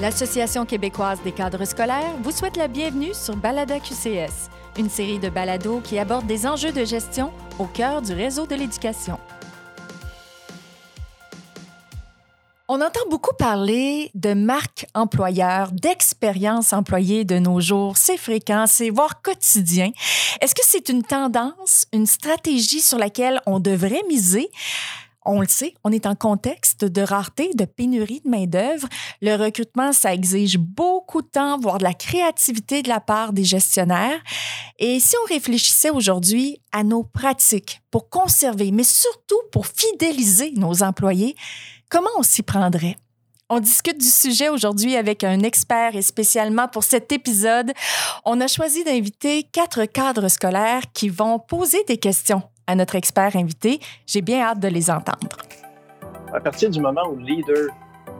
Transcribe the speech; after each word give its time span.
L'Association 0.00 0.64
québécoise 0.64 1.20
des 1.22 1.32
cadres 1.32 1.66
scolaires 1.66 2.16
vous 2.22 2.30
souhaite 2.30 2.56
la 2.56 2.68
bienvenue 2.68 3.12
sur 3.12 3.36
Balada 3.36 3.78
QCS, 3.78 4.48
une 4.78 4.88
série 4.88 5.18
de 5.18 5.28
balados 5.28 5.82
qui 5.84 5.98
aborde 5.98 6.26
des 6.26 6.46
enjeux 6.46 6.72
de 6.72 6.86
gestion 6.86 7.30
au 7.58 7.66
cœur 7.66 8.00
du 8.00 8.14
réseau 8.14 8.46
de 8.46 8.54
l'éducation. 8.54 9.18
On 12.66 12.80
entend 12.80 13.00
beaucoup 13.10 13.34
parler 13.34 14.10
de 14.14 14.32
marque 14.32 14.86
employeur, 14.94 15.70
d'expérience 15.72 16.72
employée 16.72 17.24
de 17.24 17.38
nos 17.38 17.60
jours. 17.60 17.98
C'est 17.98 18.16
fréquent, 18.16 18.64
c'est 18.66 18.88
voire 18.88 19.20
quotidien. 19.20 19.90
Est-ce 20.40 20.54
que 20.54 20.62
c'est 20.64 20.88
une 20.88 21.02
tendance, 21.02 21.86
une 21.92 22.06
stratégie 22.06 22.80
sur 22.80 22.96
laquelle 22.96 23.42
on 23.44 23.60
devrait 23.60 24.02
miser? 24.08 24.50
On 25.26 25.42
le 25.42 25.48
sait, 25.48 25.74
on 25.84 25.92
est 25.92 26.06
en 26.06 26.14
contexte 26.14 26.84
de 26.84 27.02
rareté, 27.02 27.50
de 27.54 27.66
pénurie 27.66 28.22
de 28.24 28.30
main-d'œuvre. 28.30 28.88
Le 29.20 29.34
recrutement, 29.34 29.92
ça 29.92 30.14
exige 30.14 30.56
beaucoup 30.56 31.20
de 31.20 31.26
temps, 31.26 31.58
voire 31.58 31.76
de 31.76 31.84
la 31.84 31.92
créativité 31.92 32.82
de 32.82 32.88
la 32.88 33.00
part 33.00 33.34
des 33.34 33.44
gestionnaires. 33.44 34.18
Et 34.78 34.98
si 34.98 35.14
on 35.22 35.28
réfléchissait 35.28 35.90
aujourd'hui 35.90 36.62
à 36.72 36.84
nos 36.84 37.04
pratiques 37.04 37.82
pour 37.90 38.08
conserver, 38.08 38.70
mais 38.70 38.84
surtout 38.84 39.40
pour 39.52 39.66
fidéliser 39.66 40.52
nos 40.56 40.82
employés, 40.82 41.36
comment 41.90 42.10
on 42.16 42.22
s'y 42.22 42.42
prendrait? 42.42 42.96
On 43.50 43.60
discute 43.60 43.98
du 43.98 44.06
sujet 44.06 44.48
aujourd'hui 44.48 44.96
avec 44.96 45.24
un 45.24 45.40
expert 45.40 45.96
et 45.96 46.02
spécialement 46.02 46.68
pour 46.68 46.84
cet 46.84 47.10
épisode, 47.12 47.72
on 48.24 48.40
a 48.40 48.46
choisi 48.46 48.84
d'inviter 48.84 49.42
quatre 49.42 49.84
cadres 49.86 50.28
scolaires 50.28 50.84
qui 50.94 51.08
vont 51.08 51.40
poser 51.40 51.82
des 51.88 51.98
questions 51.98 52.42
à 52.70 52.74
notre 52.76 52.94
expert 52.94 53.34
invité. 53.34 53.80
J'ai 54.06 54.22
bien 54.22 54.42
hâte 54.42 54.60
de 54.60 54.68
les 54.68 54.90
entendre. 54.90 55.36
À 56.32 56.40
partir 56.40 56.70
du 56.70 56.80
moment 56.80 57.08
où 57.10 57.16
le 57.16 57.24
leader 57.24 57.68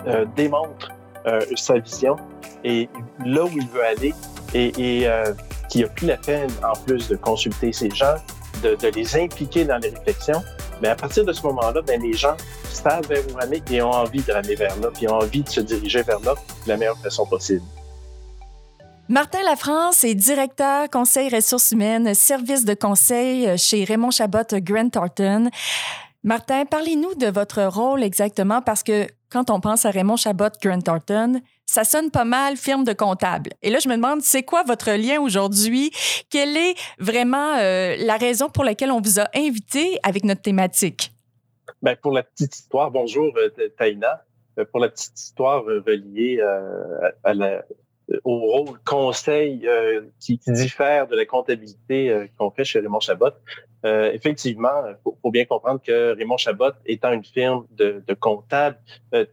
euh, 0.06 0.24
démontre 0.36 0.90
euh, 1.26 1.40
sa 1.54 1.78
vision 1.78 2.16
et 2.64 2.88
là 3.24 3.44
où 3.44 3.50
il 3.52 3.68
veut 3.68 3.84
aller 3.84 4.14
et, 4.54 4.72
et 4.78 5.08
euh, 5.08 5.32
qui 5.68 5.84
a 5.84 5.88
pris 5.88 6.06
la 6.06 6.16
peine, 6.16 6.50
en 6.64 6.72
plus 6.84 7.08
de 7.08 7.14
consulter 7.14 7.72
ces 7.72 7.90
gens, 7.90 8.16
de, 8.62 8.76
les 8.94 9.16
impliquer 9.16 9.64
dans 9.64 9.78
les 9.78 9.90
réflexions, 9.90 10.42
mais 10.82 10.88
à 10.88 10.96
partir 10.96 11.24
de 11.24 11.32
ce 11.32 11.42
moment-là, 11.46 11.80
ben, 11.82 12.02
les 12.02 12.14
gens 12.14 12.36
savent 12.72 13.06
vers 13.06 13.22
où 13.30 13.36
ramer 13.36 13.62
et 13.70 13.80
ont 13.82 13.90
envie 13.90 14.22
de 14.22 14.32
ramer 14.32 14.56
vers 14.56 14.76
là, 14.80 14.88
puis 14.92 15.08
ont 15.08 15.14
envie 15.14 15.42
de 15.42 15.48
se 15.48 15.60
diriger 15.60 16.02
vers 16.02 16.20
là 16.20 16.34
de 16.64 16.68
la 16.68 16.76
meilleure 16.76 16.98
façon 16.98 17.24
possible. 17.26 17.62
Martin 19.10 19.42
Lafrance 19.42 20.04
est 20.04 20.14
directeur 20.14 20.88
conseil 20.88 21.34
ressources 21.34 21.72
humaines, 21.72 22.14
service 22.14 22.64
de 22.64 22.74
conseil 22.74 23.58
chez 23.58 23.82
Raymond 23.82 24.12
Chabot 24.12 24.44
Grant 24.52 24.88
Thornton. 24.88 25.50
Martin, 26.22 26.64
parlez-nous 26.64 27.16
de 27.16 27.26
votre 27.26 27.60
rôle 27.64 28.04
exactement 28.04 28.62
parce 28.62 28.84
que 28.84 29.08
quand 29.28 29.50
on 29.50 29.58
pense 29.58 29.84
à 29.84 29.90
Raymond 29.90 30.14
Chabot 30.14 30.50
Grant 30.62 30.82
Thornton, 30.82 31.40
ça 31.66 31.82
sonne 31.82 32.12
pas 32.12 32.24
mal 32.24 32.56
firme 32.56 32.84
de 32.84 32.92
comptable. 32.92 33.50
Et 33.62 33.70
là, 33.70 33.80
je 33.80 33.88
me 33.88 33.96
demande, 33.96 34.20
c'est 34.20 34.44
quoi 34.44 34.62
votre 34.62 34.92
lien 34.92 35.20
aujourd'hui? 35.20 35.90
Quelle 36.30 36.56
est 36.56 36.76
vraiment 37.00 37.56
euh, 37.58 37.96
la 37.98 38.16
raison 38.16 38.48
pour 38.48 38.62
laquelle 38.62 38.92
on 38.92 39.00
vous 39.00 39.18
a 39.18 39.28
invité 39.34 39.98
avec 40.04 40.22
notre 40.22 40.42
thématique? 40.42 41.10
Bien, 41.82 41.96
pour 41.96 42.12
la 42.12 42.22
petite 42.22 42.54
histoire, 42.54 42.92
bonjour 42.92 43.34
euh, 43.36 43.48
Taïna. 43.76 44.24
Euh, 44.56 44.64
pour 44.66 44.78
la 44.78 44.88
petite 44.88 45.18
histoire 45.18 45.64
reliée 45.64 46.40
à 47.24 47.34
la, 47.34 47.64
au 48.24 48.38
rôle 48.38 48.78
conseil 48.84 49.66
euh, 49.66 50.02
qui, 50.18 50.38
qui, 50.38 50.52
diffère 50.52 51.06
de 51.06 51.16
la 51.16 51.24
comptabilité 51.24 52.10
euh, 52.10 52.26
qu'on 52.38 52.50
fait 52.50 52.64
chez 52.64 52.80
Raymond 52.80 53.00
Chabot. 53.00 53.30
Euh, 53.84 54.12
effectivement, 54.12 54.86
il 54.88 54.96
faut, 55.02 55.30
bien 55.30 55.44
comprendre 55.44 55.80
que 55.82 56.14
Raymond 56.16 56.36
Chabot, 56.36 56.72
étant 56.86 57.12
une 57.12 57.24
firme 57.24 57.66
de, 57.70 58.02
de 58.06 58.14
comptables, 58.14 58.78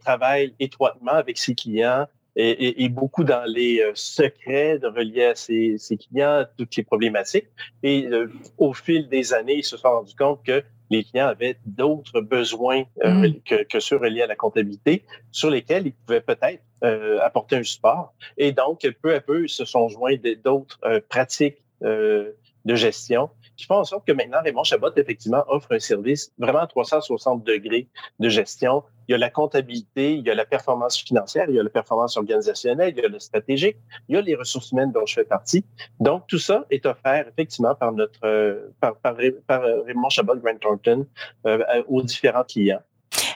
travaille 0.00 0.54
étroitement 0.58 1.12
avec 1.12 1.36
ses 1.38 1.54
clients 1.54 2.06
et, 2.36 2.50
et, 2.50 2.84
et 2.84 2.88
beaucoup 2.88 3.24
dans 3.24 3.44
les 3.46 3.82
secrets 3.94 4.78
de 4.78 4.86
reliés 4.86 5.24
à 5.24 5.34
ses, 5.34 5.76
ses, 5.78 5.96
clients, 5.96 6.46
toutes 6.56 6.76
les 6.76 6.82
problématiques. 6.82 7.48
Et 7.82 8.08
au 8.56 8.72
fil 8.72 9.08
des 9.08 9.34
années, 9.34 9.56
ils 9.56 9.64
se 9.64 9.76
sont 9.76 9.90
rendus 9.90 10.16
compte 10.16 10.42
que 10.44 10.62
les 10.90 11.04
clients 11.04 11.26
avaient 11.26 11.58
d'autres 11.66 12.20
besoins 12.20 12.84
euh, 13.04 13.28
mm. 13.28 13.40
que, 13.42 13.62
que, 13.64 13.80
ceux 13.80 13.96
reliés 13.96 14.22
à 14.22 14.26
la 14.26 14.36
comptabilité, 14.36 15.04
sur 15.30 15.50
lesquels 15.50 15.86
ils 15.86 15.92
pouvaient 15.92 16.20
peut-être 16.20 16.62
euh, 16.84 17.18
apporter 17.20 17.56
un 17.56 17.62
support. 17.62 18.14
Et 18.36 18.52
donc, 18.52 18.86
peu 19.02 19.14
à 19.14 19.20
peu, 19.20 19.44
ils 19.44 19.48
se 19.48 19.64
sont 19.64 19.88
joints 19.88 20.16
d'autres 20.44 20.78
euh, 20.84 21.00
pratiques 21.08 21.62
euh, 21.82 22.32
de 22.64 22.74
gestion 22.74 23.30
qui 23.58 23.66
font 23.66 23.74
en 23.74 23.84
sorte 23.84 24.06
que 24.06 24.12
maintenant, 24.12 24.38
Raymond 24.42 24.64
Chabot, 24.64 24.90
effectivement, 24.96 25.44
offre 25.48 25.72
un 25.72 25.80
service 25.80 26.32
vraiment 26.38 26.60
à 26.60 26.66
360 26.68 27.44
degrés 27.44 27.88
de 28.20 28.28
gestion. 28.28 28.84
Il 29.08 29.12
y 29.12 29.14
a 29.14 29.18
la 29.18 29.30
comptabilité, 29.30 30.14
il 30.14 30.24
y 30.24 30.30
a 30.30 30.34
la 30.34 30.46
performance 30.46 30.96
financière, 30.96 31.46
il 31.48 31.56
y 31.56 31.58
a 31.58 31.62
la 31.62 31.68
performance 31.68 32.16
organisationnelle, 32.16 32.94
il 32.96 33.02
y 33.02 33.04
a 33.04 33.08
le 33.08 33.18
stratégique, 33.18 33.76
il 34.08 34.14
y 34.14 34.18
a 34.18 34.22
les 34.22 34.36
ressources 34.36 34.70
humaines 34.70 34.92
dont 34.92 35.04
je 35.04 35.14
fais 35.14 35.24
partie. 35.24 35.64
Donc, 35.98 36.26
tout 36.28 36.38
ça 36.38 36.66
est 36.70 36.86
offert 36.86 37.26
effectivement 37.28 37.74
par 37.74 37.92
notre 37.92 38.20
euh, 38.24 38.68
par, 38.80 38.96
par, 38.96 39.16
par 39.46 39.62
Raymond 39.86 40.08
Chabot 40.08 40.36
Grant 40.36 40.58
Thornton 40.58 41.06
euh, 41.46 41.82
aux 41.88 42.02
différents 42.02 42.44
clients. 42.44 42.82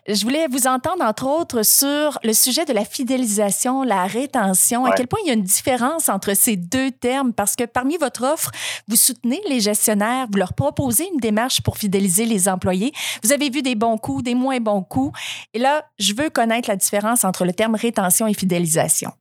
Je 0.09 0.25
voulais 0.25 0.49
vous 0.49 0.67
entendre, 0.67 1.05
entre 1.05 1.29
autres, 1.29 1.63
sur 1.65 2.19
le 2.25 2.33
sujet 2.33 2.65
de 2.65 2.73
la 2.73 2.85
fidélisation, 2.85 3.85
la 3.85 4.05
rétention. 4.07 4.85
À 4.85 4.93
quel 4.97 5.07
point 5.07 5.21
il 5.23 5.29
y 5.29 5.31
a 5.31 5.35
une 5.35 5.45
différence 5.45 6.09
entre 6.09 6.35
ces 6.35 6.57
deux 6.57 6.91
termes? 6.91 7.33
Parce 7.33 7.55
que 7.55 7.63
parmi 7.65 7.99
votre 7.99 8.25
offre, 8.25 8.51
vous 8.89 8.97
soutenez 8.97 9.41
les 9.49 9.61
gestionnaires, 9.61 10.27
vous 10.29 10.39
leur 10.39 10.55
proposez 10.55 11.09
une 11.15 11.21
démarche 11.21 11.63
pour 11.63 11.79
fidéliser 11.79 12.25
les 12.25 12.49
employés. 12.49 12.93
Vous 13.23 13.33
avez 13.33 13.49
vu 13.49 13.63
des 13.63 13.77
bons 13.77 13.97
coups, 13.97 14.25
des 14.25 14.35
moins 14.35 14.59
bons 14.59 14.83
coups. 14.83 15.17
Et 15.55 15.61
là, 15.61 15.85
je 16.01 16.15
veux 16.15 16.31
connaître 16.31 16.69
la 16.69 16.77
différence 16.77 17.25
entre 17.25 17.45
le 17.45 17.53
terme 17.53 17.77
rétention 17.77 18.27
et 18.27 18.35
fidélisation. 18.35 19.13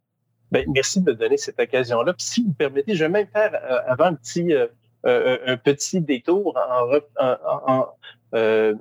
Bien, 0.52 0.64
merci 0.68 1.00
de 1.00 1.12
me 1.12 1.16
donner 1.16 1.38
cette 1.38 1.60
occasion-là. 1.60 2.16
si 2.18 2.42
vous 2.42 2.50
me 2.50 2.54
permettez, 2.56 2.96
je 2.96 3.04
vais 3.04 3.10
même 3.10 3.28
faire 3.28 3.54
euh, 3.54 3.82
avant 3.86 4.06
un 4.06 4.16
petit, 4.16 4.52
euh, 4.52 4.66
euh, 5.06 5.38
un 5.46 5.58
petit 5.58 6.02
détour 6.02 6.58
en, 6.58 7.24
en, 7.24 7.72
en 7.72 7.86
euh, 8.34 8.74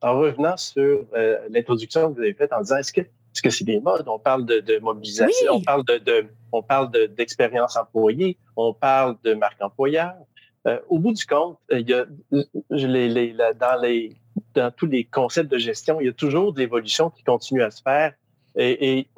en 0.00 0.18
revenant 0.18 0.56
sur 0.56 1.04
euh, 1.14 1.38
l'introduction 1.50 2.10
que 2.10 2.16
vous 2.16 2.22
avez 2.22 2.34
faite 2.34 2.52
en 2.52 2.60
disant 2.60 2.76
est-ce 2.78 2.92
que 2.92 3.00
est-ce 3.00 3.42
que 3.42 3.50
c'est 3.50 3.64
des 3.64 3.78
modes? 3.80 4.08
On 4.08 4.18
parle 4.18 4.46
de, 4.46 4.60
de 4.60 4.78
mobilisation, 4.78 5.52
on 5.52 5.60
parle 5.60 5.84
de, 5.84 5.98
de 5.98 6.26
on 6.50 6.62
parle 6.62 6.90
d'expérience 6.90 7.76
employée, 7.76 8.38
on 8.56 8.72
parle 8.72 9.16
de 9.22 9.34
marque 9.34 9.60
employeur. 9.60 10.14
Euh, 10.66 10.80
au 10.88 10.98
bout 10.98 11.12
du 11.12 11.24
compte, 11.26 11.58
euh, 11.72 11.80
il 11.80 11.88
y 11.88 11.94
a 11.94 12.06
les, 12.70 13.08
les, 13.08 13.32
dans 13.32 13.80
les 13.80 14.16
dans 14.54 14.70
tous 14.70 14.86
les 14.86 15.04
concepts 15.04 15.50
de 15.50 15.58
gestion, 15.58 16.00
il 16.00 16.06
y 16.06 16.10
a 16.10 16.12
toujours 16.12 16.52
de 16.52 16.60
l'évolution 16.60 17.10
qui 17.10 17.22
continue 17.22 17.62
à 17.62 17.70
se 17.70 17.82
faire 17.82 18.14
et, 18.56 18.98
et 18.98 19.08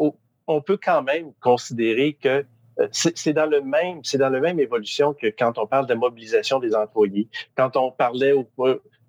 on 0.47 0.61
peut 0.61 0.79
quand 0.83 1.03
même 1.03 1.33
considérer 1.41 2.15
que 2.15 2.45
c'est 2.93 3.33
dans 3.33 3.47
le 3.47 3.61
même, 3.61 4.01
c'est 4.03 4.19
dans 4.19 4.31
la 4.31 4.41
même 4.41 4.59
évolution 4.59 5.15
que 5.15 5.27
quand 5.27 5.59
on 5.59 5.67
parle 5.67 5.87
de 5.87 5.95
mobilisation 5.95 6.59
des 6.59 6.75
employés. 6.75 7.29
Quand 7.57 7.77
on 7.77 7.91
parlait 7.91 8.33
au, 8.33 8.49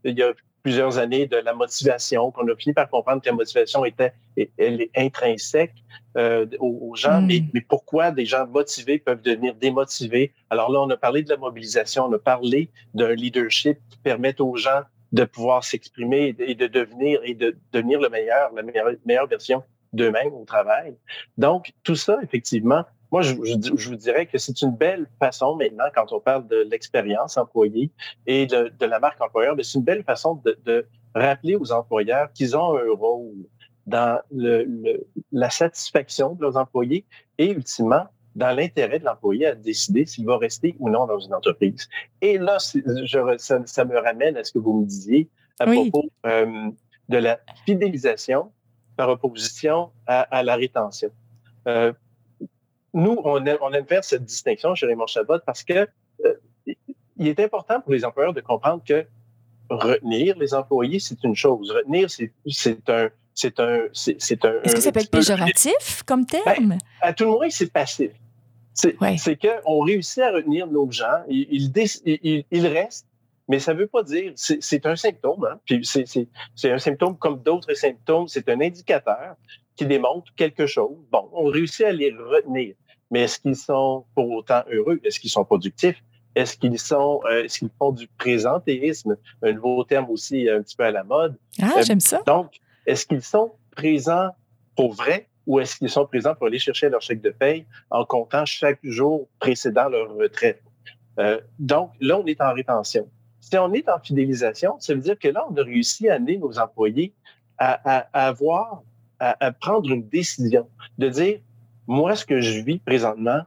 il 0.04 0.18
y 0.18 0.24
a 0.24 0.34
plusieurs 0.64 0.98
années 0.98 1.28
de 1.28 1.38
la 1.38 1.54
motivation, 1.54 2.32
qu'on 2.32 2.48
a 2.48 2.56
fini 2.56 2.74
par 2.74 2.90
comprendre 2.90 3.22
que 3.22 3.30
la 3.30 3.36
motivation 3.36 3.84
était 3.86 4.14
elle 4.58 4.82
est 4.82 4.92
intrinsèque 4.96 5.74
euh, 6.18 6.46
aux, 6.60 6.96
gens, 6.96 7.22
mais, 7.22 7.40
hmm. 7.40 7.48
mais, 7.54 7.62
pourquoi 7.62 8.12
des 8.12 8.26
gens 8.26 8.48
motivés 8.48 9.00
peuvent 9.00 9.22
devenir 9.22 9.56
démotivés? 9.56 10.34
Alors 10.50 10.72
là, 10.72 10.82
on 10.82 10.90
a 10.90 10.98
parlé 10.98 11.24
de 11.24 11.30
la 11.30 11.38
mobilisation, 11.38 12.06
on 12.06 12.14
a 12.14 12.20
parlé 12.20 12.70
d'un 12.94 13.14
leadership 13.14 13.78
qui 13.90 13.98
permet 13.98 14.40
aux 14.42 14.56
gens 14.56 14.82
de 15.12 15.26
pouvoir 15.26 15.64
s'exprimer 15.64 16.36
et 16.40 16.56
de 16.56 16.68
devenir 16.68 17.20
et 17.24 17.34
de 17.34 17.58
devenir 17.74 18.00
le 18.00 18.10
meilleur, 18.10 18.54
la 18.54 18.62
meilleure, 18.62 18.92
meilleure 19.06 19.28
version 19.28 19.64
d'eux-mêmes 19.94 20.34
au 20.34 20.46
travail. 20.46 20.96
Donc, 21.38 21.74
tout 21.84 21.96
ça, 21.96 22.20
effectivement, 22.24 22.86
moi, 23.12 23.22
je, 23.22 23.34
je, 23.34 23.90
vous 23.90 23.96
dirais 23.96 24.26
que 24.26 24.38
c'est 24.38 24.62
une 24.62 24.76
belle 24.76 25.06
façon 25.20 25.56
maintenant, 25.56 25.86
quand 25.94 26.14
on 26.14 26.22
parle 26.22 26.48
de 26.48 26.66
l'expérience 26.70 27.38
employée 27.38 27.92
et 28.26 28.46
de, 28.46 28.72
de, 28.80 28.86
la 28.86 29.00
marque 29.00 29.20
employeur, 29.20 29.56
c'est 29.62 29.78
une 29.78 29.84
belle 29.84 30.04
façon 30.04 30.42
de, 30.46 30.58
de 30.66 30.88
rappeler 31.14 31.58
aux 31.58 31.72
employeurs 31.74 32.32
qu'ils 32.32 32.56
ont 32.56 32.78
un 32.78 32.96
rôle 32.98 33.46
dans 33.86 34.22
le, 34.32 34.64
le, 34.64 35.06
la 35.32 35.50
satisfaction 35.50 36.36
de 36.36 36.42
leurs 36.42 36.56
employés 36.56 37.06
et 37.38 37.52
ultimement 37.52 38.06
dans 38.36 38.56
l'intérêt 38.56 39.00
de 39.00 39.06
l'employé 39.06 39.48
à 39.48 39.56
décider 39.56 40.06
s'il 40.06 40.26
va 40.26 40.38
rester 40.38 40.76
ou 40.80 40.90
non 40.90 41.06
dans 41.06 41.20
une 41.20 41.34
entreprise. 41.34 41.90
Et 42.22 42.38
là, 42.38 42.60
je, 42.74 43.36
ça, 43.38 43.62
ça, 43.66 43.86
me 43.86 43.98
ramène 44.00 44.38
à 44.38 44.44
ce 44.46 44.54
que 44.54 44.60
vous 44.60 44.80
me 44.80 44.86
disiez 44.86 45.28
à 45.60 45.66
propos 45.66 46.10
euh, 46.26 46.70
de 47.10 47.18
la 47.18 47.40
fidélisation 47.66 48.54
par 48.96 49.10
opposition 49.10 49.92
à, 50.08 50.22
à 50.22 50.44
la 50.44 50.56
rétention. 50.56 51.10
Euh, 51.68 51.92
nous, 52.94 53.20
on 53.24 53.46
aime, 53.46 53.58
on 53.62 53.72
aime 53.72 53.86
faire 53.86 54.04
cette 54.04 54.26
distinction 54.26 54.76
chez 54.76 54.86
Raymond 54.86 55.08
Chabot 55.08 55.40
parce 55.46 55.64
que 55.64 55.88
euh, 56.26 56.34
il 57.18 57.28
est 57.28 57.40
important 57.40 57.82
pour 57.82 57.94
les 57.94 58.04
employeurs 58.04 58.34
de 58.34 58.42
comprendre 58.42 58.84
que 58.86 59.06
retenir 59.70 60.38
les 60.38 60.54
employés, 60.54 61.00
c'est 61.00 61.24
une 61.24 61.36
chose. 61.36 61.72
Retenir, 61.72 62.10
c'est 62.10 62.90
un, 62.90 63.10
c'est 63.34 63.60
un, 63.60 63.80
c'est 63.94 64.46
un. 64.46 64.62
Est-ce 64.64 64.76
que 64.76 64.82
ça 64.82 64.92
peut 64.92 65.00
être 65.00 65.12
péjoratif 65.12 66.04
comme 66.06 66.26
ben, 66.26 66.44
terme? 66.44 66.78
à 67.02 67.14
tout 67.14 67.26
le 67.26 67.32
moins, 67.32 67.50
c'est 67.50 67.72
passif. 67.72 68.12
C'est 68.74 68.98
ouais. 69.02 69.18
qu'on 69.38 69.82
réussit 69.82 70.20
à 70.20 70.32
retenir 70.32 70.66
nos 70.68 70.90
gens, 70.90 71.24
ils, 71.28 71.48
ils, 71.52 72.20
ils, 72.24 72.46
ils 72.50 72.68
restent, 72.68 73.08
mais 73.50 73.60
ça 73.60 73.74
ne 73.74 73.80
veut 73.80 73.88
pas 73.88 74.02
dire, 74.04 74.32
c'est 74.36 74.86
un 74.86 74.96
symptôme, 74.96 75.46
hein? 75.46 75.60
puis 75.66 75.86
c'est 75.86 76.72
un 76.72 76.78
symptôme 76.78 77.18
comme 77.18 77.42
d'autres 77.42 77.74
symptômes, 77.74 78.28
c'est 78.30 78.48
un 78.48 78.62
indicateur 78.62 79.36
qui 79.76 79.86
démontre 79.86 80.34
quelque 80.36 80.66
chose. 80.66 80.98
Bon, 81.12 81.30
on 81.34 81.46
réussit 81.46 81.86
à 81.86 81.92
les 81.92 82.12
retenir, 82.12 82.76
mais 83.12 83.24
est-ce 83.24 83.40
qu'ils 83.40 83.58
sont 83.58 84.06
pour 84.16 84.30
autant 84.32 84.64
heureux? 84.72 85.00
Est-ce 85.04 85.20
qu'ils 85.20 85.30
sont 85.30 85.46
productifs? 85.46 86.02
Est-ce 86.34 86.58
qu'ils 86.58 86.80
sont, 86.80 87.20
euh, 87.26 87.44
est-ce 87.44 87.60
qu'ils 87.60 87.70
font 87.78 87.92
du 87.92 88.08
présentéisme, 88.08 89.18
un 89.44 89.52
nouveau 89.52 89.84
terme 89.84 90.10
aussi 90.10 90.50
un 90.50 90.62
petit 90.62 90.78
peu 90.78 90.86
à 90.86 90.92
la 90.92 91.04
mode? 91.04 91.38
Ah, 91.62 91.74
euh, 91.78 91.84
j'aime 91.84 92.00
ça. 92.00 92.22
Donc, 92.26 92.56
est-ce 92.86 93.06
qu'ils 93.06 93.22
sont 93.22 93.52
présents 93.76 94.30
pour 94.76 94.94
vrai 94.94 95.28
ou 95.46 95.60
est-ce 95.60 95.76
qu'ils 95.76 95.90
sont 95.90 96.06
présents 96.06 96.34
pour 96.36 96.48
aller 96.48 96.60
chercher 96.60 96.90
leur 96.90 97.02
chèque 97.02 97.22
de 97.22 97.32
paye 97.32 97.66
en 97.90 98.06
comptant 98.06 98.46
chaque 98.46 98.80
jour 98.84 99.28
précédent 99.40 99.90
leur 99.90 100.16
retraite? 100.16 100.64
Euh, 101.20 101.42
donc, 101.60 101.92
là, 102.00 102.18
on 102.18 102.26
est 102.26 102.40
en 102.40 102.54
rétention. 102.54 103.10
Si 103.42 103.58
on 103.58 103.74
est 103.74 103.90
en 103.90 104.00
fidélisation, 104.00 104.80
ça 104.80 104.94
veut 104.94 105.02
dire 105.02 105.20
que 105.20 105.28
là, 105.28 105.46
on 105.50 105.58
a 105.58 105.64
réussi 105.64 106.08
à 106.08 106.16
amener 106.16 106.38
nos 106.38 106.58
employés 106.60 107.14
à, 107.58 108.00
à, 108.14 108.28
avoir, 108.28 108.84
à, 109.20 109.46
à, 109.46 109.52
prendre 109.52 109.92
une 109.92 110.08
décision, 110.08 110.68
de 110.98 111.10
dire, 111.10 111.40
moi, 111.88 112.16
ce 112.16 112.26
que 112.26 112.42
je 112.42 112.60
vis 112.62 112.80
présentement, 112.80 113.42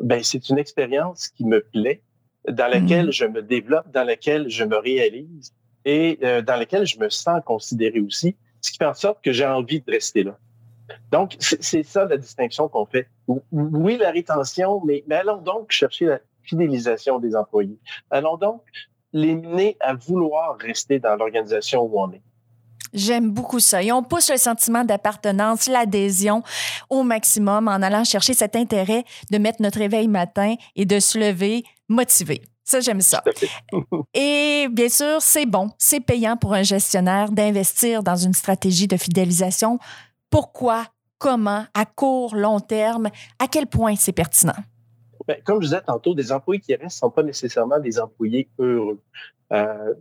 ben, 0.00 0.22
c'est 0.22 0.48
une 0.48 0.58
expérience 0.58 1.28
qui 1.28 1.44
me 1.44 1.60
plaît, 1.60 2.02
dans 2.48 2.68
laquelle 2.68 3.08
mmh. 3.08 3.12
je 3.12 3.24
me 3.26 3.42
développe, 3.42 3.90
dans 3.92 4.04
laquelle 4.04 4.48
je 4.48 4.64
me 4.64 4.76
réalise 4.76 5.52
et 5.84 6.18
euh, 6.22 6.42
dans 6.42 6.56
laquelle 6.56 6.86
je 6.86 6.98
me 6.98 7.08
sens 7.08 7.42
considéré 7.44 8.00
aussi, 8.00 8.36
ce 8.60 8.70
qui 8.70 8.78
fait 8.78 8.86
en 8.86 8.94
sorte 8.94 9.22
que 9.22 9.32
j'ai 9.32 9.46
envie 9.46 9.80
de 9.80 9.90
rester 9.90 10.22
là. 10.22 10.38
Donc, 11.12 11.36
c'est 11.38 11.82
ça 11.82 12.04
la 12.04 12.16
distinction 12.16 12.68
qu'on 12.68 12.86
fait. 12.86 13.08
Oui, 13.52 13.96
la 13.98 14.10
rétention, 14.10 14.82
mais, 14.84 15.04
mais 15.06 15.16
allons 15.16 15.40
donc 15.40 15.70
chercher 15.70 16.06
la 16.06 16.20
fidélisation 16.42 17.18
des 17.18 17.36
employés. 17.36 17.78
Allons 18.10 18.36
donc 18.36 18.62
les 19.12 19.34
mener 19.34 19.76
à 19.80 19.94
vouloir 19.94 20.56
rester 20.58 20.98
dans 20.98 21.16
l'organisation 21.16 21.82
où 21.82 22.00
on 22.00 22.12
est. 22.12 22.22
J'aime 22.92 23.30
beaucoup 23.30 23.60
ça. 23.60 23.82
Et 23.82 23.92
on 23.92 24.02
pousse 24.02 24.30
le 24.30 24.36
sentiment 24.36 24.84
d'appartenance, 24.84 25.66
l'adhésion 25.66 26.42
au 26.88 27.02
maximum 27.02 27.68
en 27.68 27.82
allant 27.82 28.04
chercher 28.04 28.34
cet 28.34 28.56
intérêt 28.56 29.04
de 29.30 29.38
mettre 29.38 29.62
notre 29.62 29.78
réveil 29.78 30.08
matin 30.08 30.54
et 30.76 30.84
de 30.84 30.98
se 30.98 31.18
lever 31.18 31.64
motivé. 31.88 32.42
Ça, 32.64 32.80
j'aime 32.80 33.00
ça. 33.00 33.24
Et 34.14 34.68
bien 34.70 34.88
sûr, 34.88 35.20
c'est 35.20 35.46
bon, 35.46 35.70
c'est 35.76 35.98
payant 35.98 36.36
pour 36.36 36.54
un 36.54 36.62
gestionnaire 36.62 37.32
d'investir 37.32 38.04
dans 38.04 38.14
une 38.14 38.32
stratégie 38.32 38.86
de 38.86 38.96
fidélisation. 38.96 39.78
Pourquoi, 40.30 40.86
comment, 41.18 41.64
à 41.74 41.84
court, 41.84 42.36
long 42.36 42.60
terme, 42.60 43.08
à 43.40 43.48
quel 43.48 43.66
point 43.66 43.96
c'est 43.96 44.12
pertinent? 44.12 44.54
Bien, 45.26 45.36
comme 45.44 45.60
je 45.60 45.66
disais 45.66 45.80
tantôt, 45.80 46.14
des 46.14 46.30
employés 46.30 46.60
qui 46.60 46.74
restent 46.74 46.84
ne 46.84 47.08
sont 47.08 47.10
pas 47.10 47.24
nécessairement 47.24 47.80
des 47.80 47.98
employés 47.98 48.48
heureux. 48.58 49.00
Euh, 49.52 49.94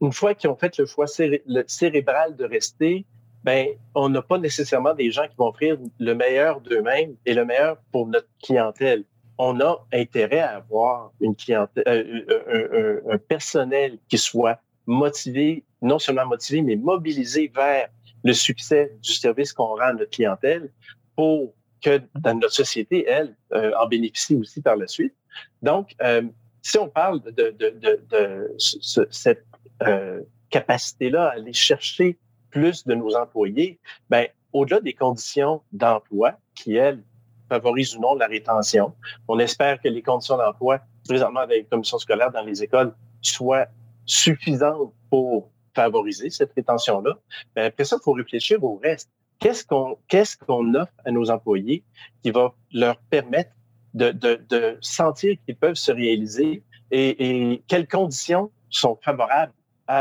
une 0.00 0.12
fois 0.12 0.34
qu'ils 0.34 0.50
ont 0.50 0.56
fait 0.56 0.76
le 0.78 0.86
choix 0.86 1.06
cérébral 1.06 2.36
de 2.36 2.44
rester, 2.44 3.06
ben, 3.44 3.68
on 3.94 4.08
n'a 4.08 4.22
pas 4.22 4.38
nécessairement 4.38 4.94
des 4.94 5.10
gens 5.10 5.26
qui 5.28 5.36
vont 5.36 5.48
offrir 5.48 5.78
le 5.98 6.14
meilleur 6.14 6.60
d'eux-mêmes 6.60 7.14
et 7.24 7.32
le 7.32 7.44
meilleur 7.44 7.78
pour 7.92 8.06
notre 8.08 8.28
clientèle. 8.42 9.04
On 9.38 9.60
a 9.60 9.86
intérêt 9.92 10.40
à 10.40 10.56
avoir 10.56 11.12
une 11.20 11.36
clientèle, 11.36 11.84
euh, 11.86 13.00
un, 13.08 13.18
personnel 13.18 13.98
qui 14.08 14.18
soit 14.18 14.58
motivé, 14.86 15.64
non 15.82 15.98
seulement 15.98 16.26
motivé, 16.26 16.62
mais 16.62 16.76
mobilisé 16.76 17.50
vers 17.54 17.88
le 18.24 18.32
succès 18.32 18.92
du 19.02 19.12
service 19.12 19.52
qu'on 19.52 19.76
rend 19.76 19.80
à 19.80 19.92
notre 19.92 20.10
clientèle 20.10 20.70
pour 21.14 21.54
que 21.82 22.00
dans 22.16 22.34
notre 22.34 22.54
société, 22.54 23.04
elle, 23.06 23.36
euh, 23.52 23.72
en 23.78 23.86
bénéficie 23.86 24.34
aussi 24.34 24.60
par 24.60 24.76
la 24.76 24.88
suite. 24.88 25.14
Donc, 25.62 25.94
euh, 26.02 26.22
si 26.62 26.78
on 26.78 26.88
parle 26.88 27.20
de, 27.22 27.30
de, 27.30 27.70
de, 27.78 28.00
de 28.10 28.56
cette 28.58 29.44
euh, 29.82 30.22
capacité-là 30.50 31.28
à 31.28 31.32
aller 31.32 31.52
chercher 31.52 32.18
plus 32.50 32.84
de 32.86 32.94
nos 32.94 33.14
employés, 33.14 33.78
ben, 34.08 34.26
au-delà 34.52 34.80
des 34.80 34.94
conditions 34.94 35.62
d'emploi 35.72 36.38
qui, 36.54 36.76
elles, 36.76 37.02
favorisent 37.48 37.96
ou 37.96 38.00
non 38.00 38.14
la 38.14 38.26
rétention, 38.26 38.94
on 39.28 39.38
espère 39.38 39.80
que 39.80 39.88
les 39.88 40.02
conditions 40.02 40.36
d'emploi, 40.36 40.80
présentement 41.08 41.40
avec 41.40 41.58
les 41.58 41.64
commissions 41.64 41.98
scolaires 41.98 42.32
dans 42.32 42.42
les 42.42 42.62
écoles, 42.62 42.92
soient 43.22 43.66
suffisantes 44.04 44.92
pour 45.10 45.50
favoriser 45.74 46.30
cette 46.30 46.52
rétention-là. 46.54 47.18
Ben, 47.54 47.66
après 47.66 47.84
ça, 47.84 47.96
il 48.00 48.02
faut 48.02 48.12
réfléchir 48.12 48.62
au 48.64 48.80
reste. 48.82 49.10
Qu'est-ce 49.38 49.64
qu'on 49.64 49.98
qu'est-ce 50.08 50.36
qu'on 50.36 50.74
offre 50.74 50.94
à 51.04 51.10
nos 51.10 51.30
employés 51.30 51.84
qui 52.22 52.30
va 52.30 52.54
leur 52.72 52.96
permettre 53.10 53.50
de, 53.92 54.10
de, 54.10 54.40
de 54.48 54.78
sentir 54.80 55.36
qu'ils 55.44 55.56
peuvent 55.56 55.74
se 55.74 55.92
réaliser 55.92 56.62
et, 56.90 57.52
et 57.52 57.62
quelles 57.68 57.86
conditions 57.86 58.50
sont 58.70 58.98
favorables 59.02 59.52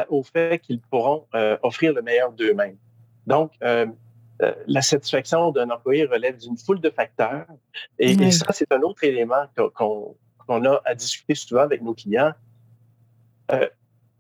au 0.09 0.23
fait 0.23 0.59
qu'ils 0.59 0.79
pourront 0.79 1.25
euh, 1.35 1.57
offrir 1.63 1.93
le 1.93 2.01
meilleur 2.01 2.31
d'eux-mêmes. 2.31 2.77
Donc, 3.27 3.51
euh, 3.63 3.85
euh, 4.41 4.53
la 4.67 4.81
satisfaction 4.81 5.51
d'un 5.51 5.69
employé 5.69 6.05
relève 6.05 6.37
d'une 6.37 6.57
foule 6.57 6.81
de 6.81 6.89
facteurs. 6.89 7.45
Et, 7.99 8.31
ça, 8.31 8.47
c'est 8.51 8.71
un 8.71 8.81
autre 8.81 9.03
élément 9.03 9.45
qu'on 9.73 10.65
a 10.65 10.81
à 10.85 10.95
discuter 10.95 11.35
souvent 11.35 11.61
avec 11.61 11.81
nos 11.81 11.93
clients. 11.93 12.33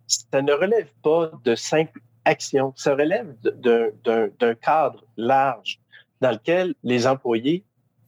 ça 0.07 0.41
ne 0.41 0.53
relève 0.53 0.89
pas 1.03 1.31
de 1.43 1.55
simples 1.55 1.99
actions, 2.23 2.73
ça 2.75 2.95
relève 2.95 3.35
d'un 3.43 4.55
cadre 4.55 5.03
large 5.17 5.79
dans 6.21 6.31
lequel 6.31 6.73
les 6.83 7.05
employés... 7.07 7.63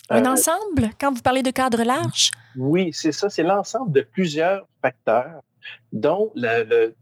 Un 0.10 0.26
ensemble, 0.26 0.90
quand 1.00 1.12
vous 1.12 1.22
parlez 1.22 1.44
de 1.44 1.52
cadre 1.52 1.84
large? 1.84 2.32
Oui, 2.56 2.92
c'est 2.94 3.12
ça, 3.12 3.30
c'est 3.30 3.44
l'ensemble 3.44 3.92
de 3.92 4.02
plusieurs 4.02 4.66
facteurs 4.82 5.42
dont 5.92 6.32
le, 6.36 6.94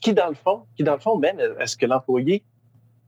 qui, 0.00 0.14
dans 0.14 0.28
le 0.28 0.34
fond, 0.34 0.66
qui 0.76 0.84
dans 0.84 0.94
le 0.94 1.00
fond 1.00 1.16
mène 1.18 1.40
à 1.58 1.66
ce 1.66 1.76
que 1.76 1.86
l'employé 1.86 2.44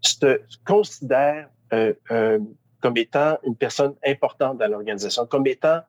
se 0.01 0.41
considère 0.65 1.49
euh, 1.73 1.95
euh, 2.11 2.39
comme 2.81 2.97
étant 2.97 3.39
une 3.45 3.57
personne 3.57 3.95
importante 4.05 4.59
dans 4.59 4.69
l'organisation, 4.69 5.27
comme 5.27 5.47
étant 5.47 5.81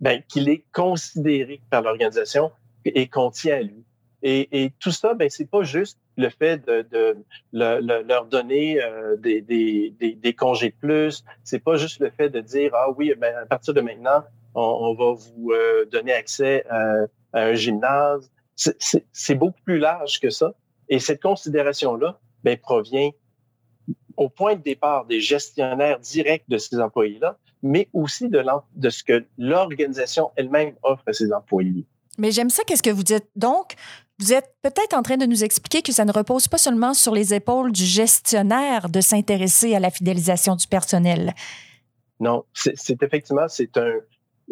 ben, 0.00 0.22
qu'il 0.28 0.48
est 0.48 0.64
considéré 0.72 1.60
par 1.70 1.82
l'organisation 1.82 2.50
et 2.84 3.08
qu'on 3.08 3.30
tient 3.30 3.56
à 3.56 3.62
lui. 3.62 3.84
Et, 4.22 4.64
et 4.64 4.72
tout 4.80 4.90
ça, 4.90 5.14
ben, 5.14 5.28
c'est 5.28 5.50
pas 5.50 5.62
juste 5.62 5.98
le 6.16 6.30
fait 6.30 6.64
de, 6.66 6.86
de 6.90 7.16
leur 7.52 8.26
donner 8.26 8.82
euh, 8.82 9.16
des, 9.16 9.40
des, 9.42 9.94
des, 9.98 10.34
congés 10.34 10.70
de 10.70 10.74
plus. 10.74 11.22
C'est 11.44 11.62
pas 11.62 11.76
juste 11.76 12.00
le 12.00 12.10
fait 12.10 12.30
de 12.30 12.40
dire 12.40 12.72
ah 12.74 12.90
oui, 12.96 13.14
ben, 13.18 13.34
à 13.36 13.46
partir 13.46 13.74
de 13.74 13.80
maintenant, 13.80 14.24
on, 14.54 14.62
on 14.62 14.94
va 14.94 15.12
vous 15.12 15.52
euh, 15.52 15.84
donner 15.86 16.12
accès 16.12 16.64
à, 16.68 17.04
à, 17.32 17.42
un 17.42 17.54
gymnase 17.54 18.30
c'est 18.56 19.34
beaucoup 19.34 19.60
plus 19.64 19.78
large 19.78 20.18
que 20.20 20.30
ça. 20.30 20.54
Et 20.88 20.98
cette 20.98 21.22
considération-là 21.22 22.18
ben, 22.42 22.56
provient 22.56 23.10
au 24.16 24.28
point 24.28 24.54
de 24.54 24.62
départ 24.62 25.04
des 25.04 25.20
gestionnaires 25.20 25.98
directs 26.00 26.44
de 26.48 26.58
ces 26.58 26.80
employés-là, 26.80 27.38
mais 27.62 27.88
aussi 27.92 28.28
de, 28.28 28.42
de 28.74 28.90
ce 28.90 29.04
que 29.04 29.24
l'organisation 29.36 30.30
elle-même 30.36 30.74
offre 30.82 31.02
à 31.06 31.12
ses 31.12 31.32
employés. 31.32 31.86
Mais 32.18 32.30
j'aime 32.30 32.50
ça, 32.50 32.62
qu'est-ce 32.64 32.82
que 32.82 32.90
vous 32.90 33.02
dites. 33.02 33.26
Donc, 33.36 33.74
vous 34.18 34.32
êtes 34.32 34.54
peut-être 34.62 34.94
en 34.94 35.02
train 35.02 35.18
de 35.18 35.26
nous 35.26 35.44
expliquer 35.44 35.82
que 35.82 35.92
ça 35.92 36.06
ne 36.06 36.12
repose 36.12 36.48
pas 36.48 36.56
seulement 36.56 36.94
sur 36.94 37.12
les 37.12 37.34
épaules 37.34 37.72
du 37.72 37.84
gestionnaire 37.84 38.88
de 38.88 39.02
s'intéresser 39.02 39.74
à 39.74 39.80
la 39.80 39.90
fidélisation 39.90 40.56
du 40.56 40.66
personnel. 40.66 41.34
Non, 42.18 42.44
c'est 42.54 43.02
effectivement, 43.02 43.46
c'est 43.48 43.76
un, 43.76 43.92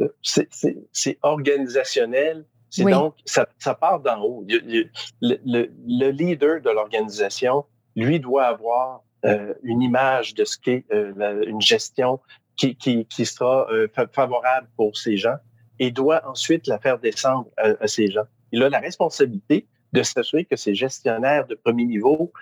euh, 0.00 0.08
c'est 0.20 1.18
organisationnel, 1.22 2.44
c'est 2.74 2.90
donc, 2.90 3.14
ça, 3.24 3.46
ça 3.58 3.74
part 3.74 4.00
d'en 4.00 4.20
haut. 4.20 4.44
Le, 4.48 4.90
le, 5.20 6.10
leader 6.10 6.60
de 6.60 6.70
l'organisation, 6.70 7.64
lui, 7.94 8.18
doit 8.18 8.46
avoir 8.46 9.04
euh, 9.24 9.54
une 9.62 9.80
image 9.80 10.34
de 10.34 10.44
ce 10.44 10.58
qu'est 10.58 10.84
euh, 10.92 11.44
une 11.46 11.60
gestion 11.60 12.18
qui, 12.56 12.74
qui, 12.74 13.06
qui 13.06 13.26
sera 13.26 13.68
euh, 13.70 13.86
favorable 14.12 14.66
pour 14.76 14.96
ces 14.96 15.16
gens 15.16 15.36
et 15.78 15.92
doit 15.92 16.28
ensuite 16.28 16.66
la 16.66 16.80
faire 16.80 16.98
descendre 16.98 17.48
à, 17.56 17.86
ces 17.86 18.08
gens. 18.10 18.24
Il 18.50 18.60
a 18.64 18.68
la 18.68 18.80
responsabilité 18.80 19.68
de 19.92 20.02
s'assurer 20.02 20.44
que 20.44 20.56
ces 20.56 20.74
gestionnaires 20.74 21.46
de 21.46 21.54
premier 21.54 21.84
niveau 21.84 22.32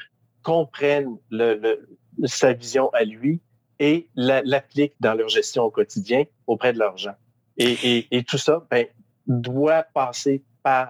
comprennent 0.43 1.19
le, 1.31 1.87
sa 2.25 2.55
vision 2.55 2.89
à 2.95 3.05
lui 3.05 3.43
et 3.81 4.09
l'appliquent 4.15 4.97
dans 5.01 5.13
leur 5.13 5.29
gestion 5.29 5.65
au 5.65 5.71
quotidien 5.71 6.25
auprès 6.47 6.73
de 6.73 6.79
leurs 6.79 6.97
gens. 6.97 7.17
Et, 7.59 7.73
et, 7.83 8.17
et 8.17 8.25
tout 8.25 8.39
ça, 8.39 8.67
ben, 8.71 8.87
doit 9.27 9.85
passer 9.95 10.43
par 10.63 10.89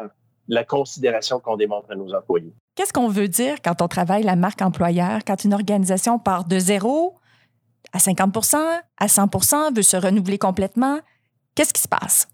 la 0.49 0.65
considération 0.65 1.41
qu'on 1.41 1.57
démontre 1.57 1.91
à 1.91 1.95
nos 1.95 2.12
employés. 2.15 2.53
Qu'est-ce 2.75 2.93
qu'on 2.93 3.09
veut 3.09 3.29
dire 3.29 3.57
quand 3.62 3.83
on 3.83 3.89
travaille 3.89 4.23
la 4.23 4.37
marque 4.37 4.62
employeur, 4.62 5.21
quand 5.27 5.45
une 5.45 5.55
organisation 5.55 6.19
part 6.19 6.45
de 6.45 6.59
zéro 6.59 7.17
à 7.93 7.99
50 7.99 8.37
à 8.99 9.09
100 9.09 9.75
veut 9.75 9.83
se 9.83 9.97
renouveler 9.97 10.39
complètement? 10.39 11.01
Qu'est-ce 11.55 11.73
qui 11.73 11.83
se 11.83 11.89
passe? 11.89 12.29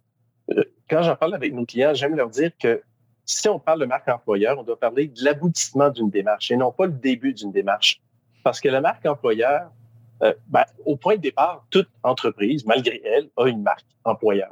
Euh, 0.51 0.65
quand 0.89 1.03
j'en 1.03 1.17
parle 1.17 1.35
avec 1.35 1.53
nos 1.53 1.67
clients, 1.67 1.93
j'aime 1.95 2.15
leur 2.15 2.31
dire 2.31 2.51
que 2.59 2.83
si 3.25 3.49
on 3.49 3.59
parle 3.59 3.81
de 3.81 3.87
marque 3.87 4.09
employeur, 4.09 4.59
on 4.59 4.63
doit 4.63 4.79
parler 4.79 5.09
de 5.09 5.23
l'aboutissement 5.23 5.91
d'une 5.91 6.09
démarche 6.09 6.51
et 6.51 6.57
non 6.57 6.73
pas 6.73 6.87
le 6.87 6.93
début 6.93 7.35
d'une 7.35 7.53
démarche. 7.53 8.01
Parce 8.43 8.61
que 8.61 8.69
la 8.69 8.81
marque 8.81 9.05
employeur, 9.05 9.71
euh, 10.23 10.35
ben, 10.49 10.65
au 10.85 10.97
point 10.97 11.17
de 11.17 11.21
départ, 11.21 11.67
toute 11.71 11.89
entreprise, 12.03 12.65
malgré 12.67 13.01
elle, 13.05 13.29
a 13.37 13.47
une 13.47 13.63
marque 13.63 13.87
employeur, 14.05 14.51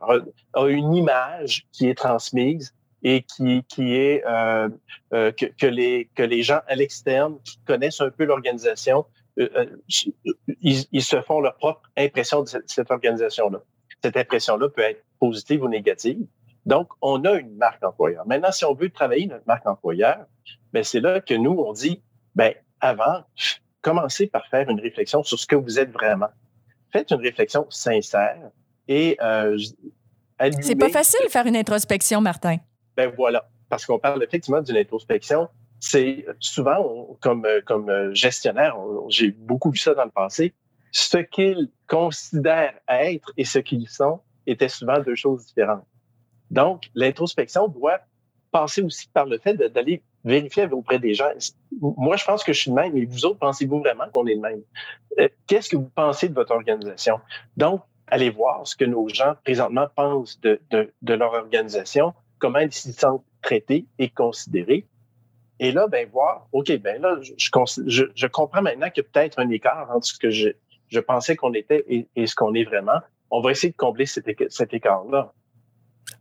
a 0.54 0.66
une 0.68 0.94
image 0.94 1.66
qui 1.72 1.88
est 1.88 1.94
transmise 1.94 2.74
et 3.02 3.22
qui, 3.22 3.62
qui 3.68 3.94
est 3.94 4.24
euh, 4.26 4.68
euh, 5.12 5.30
que, 5.32 5.66
les, 5.66 6.10
que 6.14 6.22
les 6.22 6.42
gens 6.42 6.60
à 6.66 6.74
l'externe 6.74 7.38
qui 7.44 7.58
connaissent 7.66 8.00
un 8.00 8.10
peu 8.10 8.24
l'organisation, 8.24 9.06
euh, 9.38 9.66
ils, 10.60 10.84
ils, 10.90 11.02
se 11.02 11.20
font 11.20 11.40
leur 11.40 11.56
propre 11.56 11.82
impression 11.96 12.42
de 12.42 12.48
cette, 12.48 12.68
cette 12.68 12.90
organisation-là. 12.90 13.60
Cette 14.02 14.16
impression-là 14.16 14.68
peut 14.70 14.82
être 14.82 15.04
positive 15.20 15.62
ou 15.62 15.68
négative. 15.68 16.26
Donc, 16.64 16.88
on 17.00 17.24
a 17.24 17.34
une 17.34 17.54
marque 17.56 17.84
employeur. 17.84 18.26
Maintenant, 18.26 18.50
si 18.50 18.64
on 18.64 18.74
veut 18.74 18.90
travailler 18.90 19.26
notre 19.26 19.46
marque 19.46 19.66
employeur, 19.66 20.26
ben 20.72 20.82
c'est 20.82 21.00
là 21.00 21.20
que 21.20 21.34
nous, 21.34 21.52
on 21.52 21.72
dit, 21.72 22.02
ben 22.34 22.54
avant, 22.80 23.24
commencez 23.86 24.26
par 24.26 24.44
faire 24.48 24.68
une 24.68 24.80
réflexion 24.80 25.22
sur 25.22 25.38
ce 25.38 25.46
que 25.46 25.54
vous 25.54 25.78
êtes 25.78 25.92
vraiment. 25.92 26.28
Faites 26.92 27.12
une 27.12 27.20
réflexion 27.20 27.66
sincère 27.70 28.50
et 28.88 29.16
euh, 29.22 29.56
c'est 30.60 30.74
pas 30.74 30.88
facile 30.88 31.20
de 31.24 31.30
faire 31.30 31.46
une 31.46 31.56
introspection, 31.56 32.20
Martin. 32.20 32.56
Ben 32.96 33.12
voilà, 33.16 33.48
parce 33.68 33.86
qu'on 33.86 34.00
parle 34.00 34.22
effectivement 34.24 34.60
d'une 34.60 34.76
introspection. 34.76 35.48
C'est 35.78 36.26
souvent, 36.40 37.16
comme, 37.20 37.44
euh, 37.46 37.60
comme 37.64 37.88
euh, 37.88 38.12
gestionnaire, 38.12 38.76
j'ai 39.08 39.30
beaucoup 39.30 39.70
vu 39.70 39.78
ça 39.78 39.94
dans 39.94 40.04
le 40.04 40.10
passé, 40.10 40.52
ce 40.90 41.18
qu'ils 41.18 41.70
considèrent 41.86 42.74
être 42.88 43.32
et 43.36 43.44
ce 43.44 43.60
qu'ils 43.60 43.88
sont 43.88 44.20
étaient 44.48 44.68
souvent 44.68 44.98
deux 44.98 45.14
choses 45.14 45.46
différentes. 45.46 45.86
Donc, 46.50 46.90
l'introspection 46.94 47.68
doit 47.68 48.00
passer 48.50 48.82
aussi 48.82 49.08
par 49.08 49.26
le 49.26 49.38
fait 49.38 49.54
d'aller 49.54 50.02
vérifier 50.26 50.66
auprès 50.72 50.98
des 50.98 51.14
gens. 51.14 51.30
Moi, 51.80 52.16
je 52.16 52.24
pense 52.24 52.44
que 52.44 52.52
je 52.52 52.60
suis 52.60 52.70
le 52.70 52.74
même, 52.74 52.92
mais 52.92 53.04
vous 53.04 53.24
autres, 53.24 53.38
pensez-vous 53.38 53.78
vraiment 53.78 54.04
qu'on 54.12 54.26
est 54.26 54.34
le 54.34 54.40
même? 54.40 54.62
Euh, 55.18 55.28
qu'est-ce 55.46 55.70
que 55.70 55.76
vous 55.76 55.90
pensez 55.94 56.28
de 56.28 56.34
votre 56.34 56.52
organisation? 56.52 57.20
Donc, 57.56 57.82
allez 58.08 58.30
voir 58.30 58.66
ce 58.66 58.76
que 58.76 58.84
nos 58.84 59.08
gens 59.08 59.34
présentement 59.44 59.86
pensent 59.94 60.40
de, 60.40 60.60
de, 60.70 60.92
de 61.00 61.14
leur 61.14 61.32
organisation, 61.32 62.12
comment 62.38 62.58
ils 62.58 62.72
s'y 62.72 62.92
sentent 62.92 63.24
traités 63.40 63.86
et 63.98 64.10
considérés. 64.10 64.86
Et 65.58 65.72
là, 65.72 65.86
ben 65.86 66.06
voir, 66.10 66.48
OK, 66.52 66.76
ben 66.78 67.00
là, 67.00 67.16
je, 67.22 67.32
je, 67.86 68.04
je 68.14 68.26
comprends 68.26 68.62
maintenant 68.62 68.90
qu'il 68.90 69.04
y 69.04 69.06
a 69.06 69.08
peut-être 69.10 69.38
un 69.38 69.48
écart 69.50 69.90
entre 69.94 70.06
ce 70.06 70.18
que 70.18 70.30
je, 70.30 70.50
je 70.88 71.00
pensais 71.00 71.36
qu'on 71.36 71.54
était 71.54 71.84
et, 71.88 72.26
ce 72.26 72.34
qu'on 72.34 72.52
est 72.54 72.64
vraiment. 72.64 73.00
On 73.30 73.40
va 73.40 73.52
essayer 73.52 73.70
de 73.70 73.76
combler 73.76 74.06
cet 74.06 74.74
écart-là. 74.74 75.32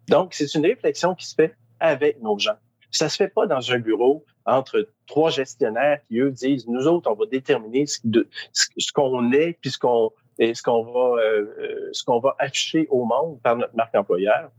Donc, 0.07 0.33
c'est 0.33 0.53
une 0.55 0.65
réflexion 0.65 1.15
qui 1.15 1.25
se 1.25 1.35
fait 1.35 1.55
avec 1.79 2.21
nos 2.21 2.37
gens. 2.39 2.57
Ça 2.97 3.09
se 3.09 3.17
fait 3.17 3.27
pas 3.27 3.45
dans 3.47 3.71
un 3.71 3.79
bureau 3.79 4.23
entre 4.45 4.87
trois 5.07 5.29
gestionnaires 5.29 5.99
qui, 6.07 6.19
eux, 6.19 6.31
disent, 6.31 6.67
nous 6.67 6.87
autres, 6.87 7.09
on 7.11 7.15
va 7.15 7.25
déterminer 7.25 7.85
ce, 7.87 7.99
ce 8.53 8.91
qu'on 8.91 9.31
est 9.31 9.57
puis 9.61 9.71
ce 9.71 9.77
qu'on 9.77 10.11
ce 10.39 10.61
qu'on 10.61 10.83
va, 10.83 11.21
euh, 11.21 11.45
euh, 11.59 11.89
ce 11.91 12.03
qu'on 12.03 12.19
va 12.19 12.35
afficher 12.39 12.87
au 12.89 13.05
monde 13.05 13.39
par 13.41 13.55
notre 13.55 13.75
marque 13.75 13.95
employeur. 13.95 14.49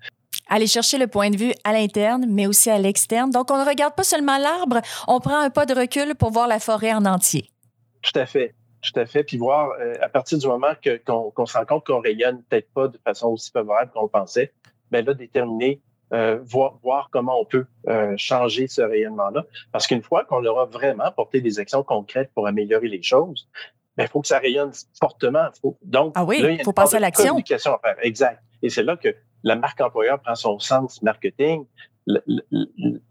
Aller 0.48 0.66
chercher 0.66 0.98
le 0.98 1.06
point 1.06 1.30
de 1.30 1.36
vue 1.36 1.52
à 1.64 1.72
l'interne, 1.72 2.26
mais 2.28 2.46
aussi 2.46 2.70
à 2.70 2.78
l'externe. 2.78 3.30
Donc, 3.30 3.50
on 3.50 3.58
ne 3.58 3.68
regarde 3.68 3.94
pas 3.94 4.04
seulement 4.04 4.38
l'arbre, 4.38 4.80
on 5.08 5.18
prend 5.20 5.40
un 5.40 5.50
pas 5.50 5.66
de 5.66 5.74
recul 5.74 6.14
pour 6.14 6.30
voir 6.30 6.46
la 6.46 6.60
forêt 6.60 6.92
en 6.92 7.04
entier. 7.04 7.50
Tout 8.02 8.18
à 8.18 8.26
fait. 8.26 8.54
Tout 8.80 8.98
à 9.00 9.06
fait. 9.06 9.24
Puis 9.24 9.38
voir, 9.38 9.70
euh, 9.80 9.94
à 10.00 10.08
partir 10.08 10.38
du 10.38 10.46
moment 10.46 10.72
qu'on, 11.04 11.46
se 11.46 11.58
rend 11.58 11.64
compte 11.64 11.86
qu'on 11.86 12.00
rayonne 12.00 12.42
peut-être 12.44 12.72
pas 12.72 12.88
de 12.88 12.98
façon 12.98 13.28
aussi 13.28 13.50
favorable 13.50 13.90
qu'on 13.92 14.02
le 14.02 14.08
pensait, 14.08 14.52
bien 14.92 15.02
là, 15.02 15.14
déterminer 15.14 15.80
euh, 16.12 16.38
voir, 16.44 16.78
voir 16.82 17.08
comment 17.10 17.40
on 17.40 17.44
peut 17.44 17.66
euh, 17.88 18.14
changer 18.16 18.68
ce 18.68 18.82
rayonnement-là. 18.82 19.44
Parce 19.72 19.86
qu'une 19.86 20.02
fois 20.02 20.24
qu'on 20.24 20.44
aura 20.44 20.66
vraiment 20.66 21.10
porté 21.12 21.40
des 21.40 21.58
actions 21.58 21.82
concrètes 21.82 22.30
pour 22.34 22.46
améliorer 22.46 22.88
les 22.88 23.02
choses, 23.02 23.48
il 23.54 24.02
ben, 24.02 24.08
faut 24.08 24.20
que 24.20 24.28
ça 24.28 24.38
rayonne 24.38 24.72
fortement. 24.98 25.48
Faut, 25.60 25.78
donc, 25.82 26.12
ah 26.16 26.24
oui, 26.24 26.44
il 26.58 26.62
faut 26.64 26.72
passer 26.72 26.96
à 26.96 27.00
l'action. 27.00 27.28
Communication 27.28 27.74
à 27.74 27.78
faire. 27.78 27.96
Exact. 28.02 28.42
Et 28.62 28.68
c'est 28.68 28.82
là 28.82 28.96
que 28.96 29.14
la 29.42 29.56
marque 29.56 29.80
employeur 29.80 30.20
prend 30.20 30.34
son 30.34 30.58
sens 30.58 31.02
marketing. 31.02 31.66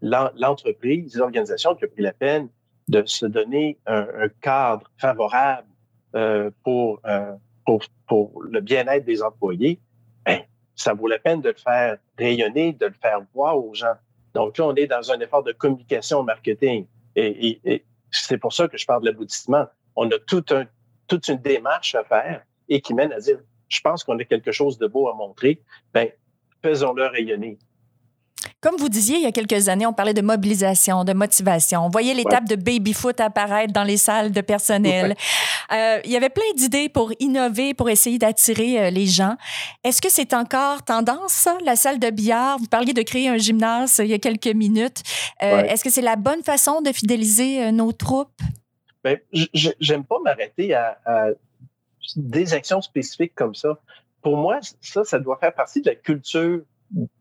L'entreprise, 0.00 1.16
l'organisation 1.16 1.74
qui 1.74 1.84
a 1.84 1.88
pris 1.88 2.02
la 2.02 2.12
peine 2.12 2.48
de 2.88 3.02
se 3.04 3.26
donner 3.26 3.78
un, 3.86 4.06
un 4.20 4.28
cadre 4.40 4.90
favorable 4.96 5.68
euh, 6.14 6.50
pour, 6.64 7.00
euh, 7.04 7.32
pour, 7.66 7.82
pour 8.06 8.42
le 8.42 8.60
bien-être 8.60 9.04
des 9.04 9.22
employés, 9.22 9.80
ça 10.76 10.94
vaut 10.94 11.08
la 11.08 11.18
peine 11.18 11.40
de 11.40 11.48
le 11.48 11.56
faire 11.56 11.96
rayonner, 12.18 12.72
de 12.72 12.86
le 12.86 12.92
faire 12.92 13.20
voir 13.34 13.58
aux 13.58 13.74
gens. 13.74 13.94
Donc 14.34 14.58
là, 14.58 14.66
on 14.66 14.74
est 14.74 14.86
dans 14.86 15.10
un 15.10 15.18
effort 15.20 15.42
de 15.42 15.52
communication 15.52 16.22
marketing. 16.22 16.86
Et, 17.16 17.84
c'est 18.10 18.38
pour 18.38 18.52
ça 18.52 18.68
que 18.68 18.78
je 18.78 18.86
parle 18.86 19.02
de 19.02 19.10
l'aboutissement. 19.10 19.66
On 19.96 20.08
a 20.10 20.18
toute 20.18 21.28
une 21.28 21.38
démarche 21.38 21.94
à 21.94 22.04
faire 22.04 22.42
et 22.68 22.80
qui 22.80 22.94
mène 22.94 23.12
à 23.12 23.18
dire, 23.18 23.38
je 23.68 23.80
pense 23.80 24.04
qu'on 24.04 24.18
a 24.18 24.24
quelque 24.24 24.52
chose 24.52 24.78
de 24.78 24.86
beau 24.86 25.08
à 25.08 25.14
montrer. 25.14 25.62
Ben, 25.92 26.10
faisons-le 26.62 27.06
rayonner. 27.06 27.58
Comme 28.60 28.76
vous 28.76 28.88
disiez 28.88 29.16
il 29.16 29.22
y 29.22 29.26
a 29.26 29.32
quelques 29.32 29.68
années, 29.68 29.86
on 29.86 29.92
parlait 29.92 30.14
de 30.14 30.22
mobilisation, 30.22 31.04
de 31.04 31.12
motivation. 31.12 31.84
On 31.84 31.88
voyait 31.88 32.14
l'étape 32.14 32.48
de 32.48 32.56
baby-foot 32.56 33.20
apparaître 33.20 33.72
dans 33.72 33.84
les 33.84 33.96
salles 33.96 34.32
de 34.32 34.40
personnel. 34.40 35.14
Euh, 35.72 36.00
il 36.04 36.10
y 36.10 36.16
avait 36.16 36.30
plein 36.30 36.44
d'idées 36.56 36.88
pour 36.88 37.12
innover, 37.20 37.74
pour 37.74 37.90
essayer 37.90 38.18
d'attirer 38.18 38.80
euh, 38.80 38.90
les 38.90 39.06
gens. 39.06 39.36
Est-ce 39.84 40.00
que 40.00 40.10
c'est 40.10 40.34
encore 40.34 40.84
tendance, 40.84 41.32
ça, 41.32 41.58
la 41.64 41.76
salle 41.76 41.98
de 41.98 42.10
billard? 42.10 42.58
Vous 42.58 42.66
parliez 42.66 42.92
de 42.92 43.02
créer 43.02 43.28
un 43.28 43.36
gymnase 43.36 44.00
euh, 44.00 44.04
il 44.04 44.10
y 44.10 44.14
a 44.14 44.18
quelques 44.18 44.46
minutes. 44.46 45.02
Est-ce 45.40 45.84
que 45.84 45.90
c'est 45.90 46.02
la 46.02 46.16
bonne 46.16 46.42
façon 46.42 46.80
de 46.80 46.92
fidéliser 46.92 47.70
nos 47.72 47.92
troupes? 47.92 48.40
Bien, 49.04 49.16
j'aime 49.52 50.04
pas 50.04 50.16
m'arrêter 50.24 50.74
à, 50.74 50.98
à 51.04 51.28
des 52.16 52.54
actions 52.54 52.80
spécifiques 52.80 53.34
comme 53.34 53.54
ça. 53.54 53.78
Pour 54.22 54.36
moi, 54.36 54.58
ça, 54.80 55.04
ça 55.04 55.18
doit 55.18 55.38
faire 55.38 55.54
partie 55.54 55.82
de 55.82 55.90
la 55.90 55.94
culture 55.96 56.62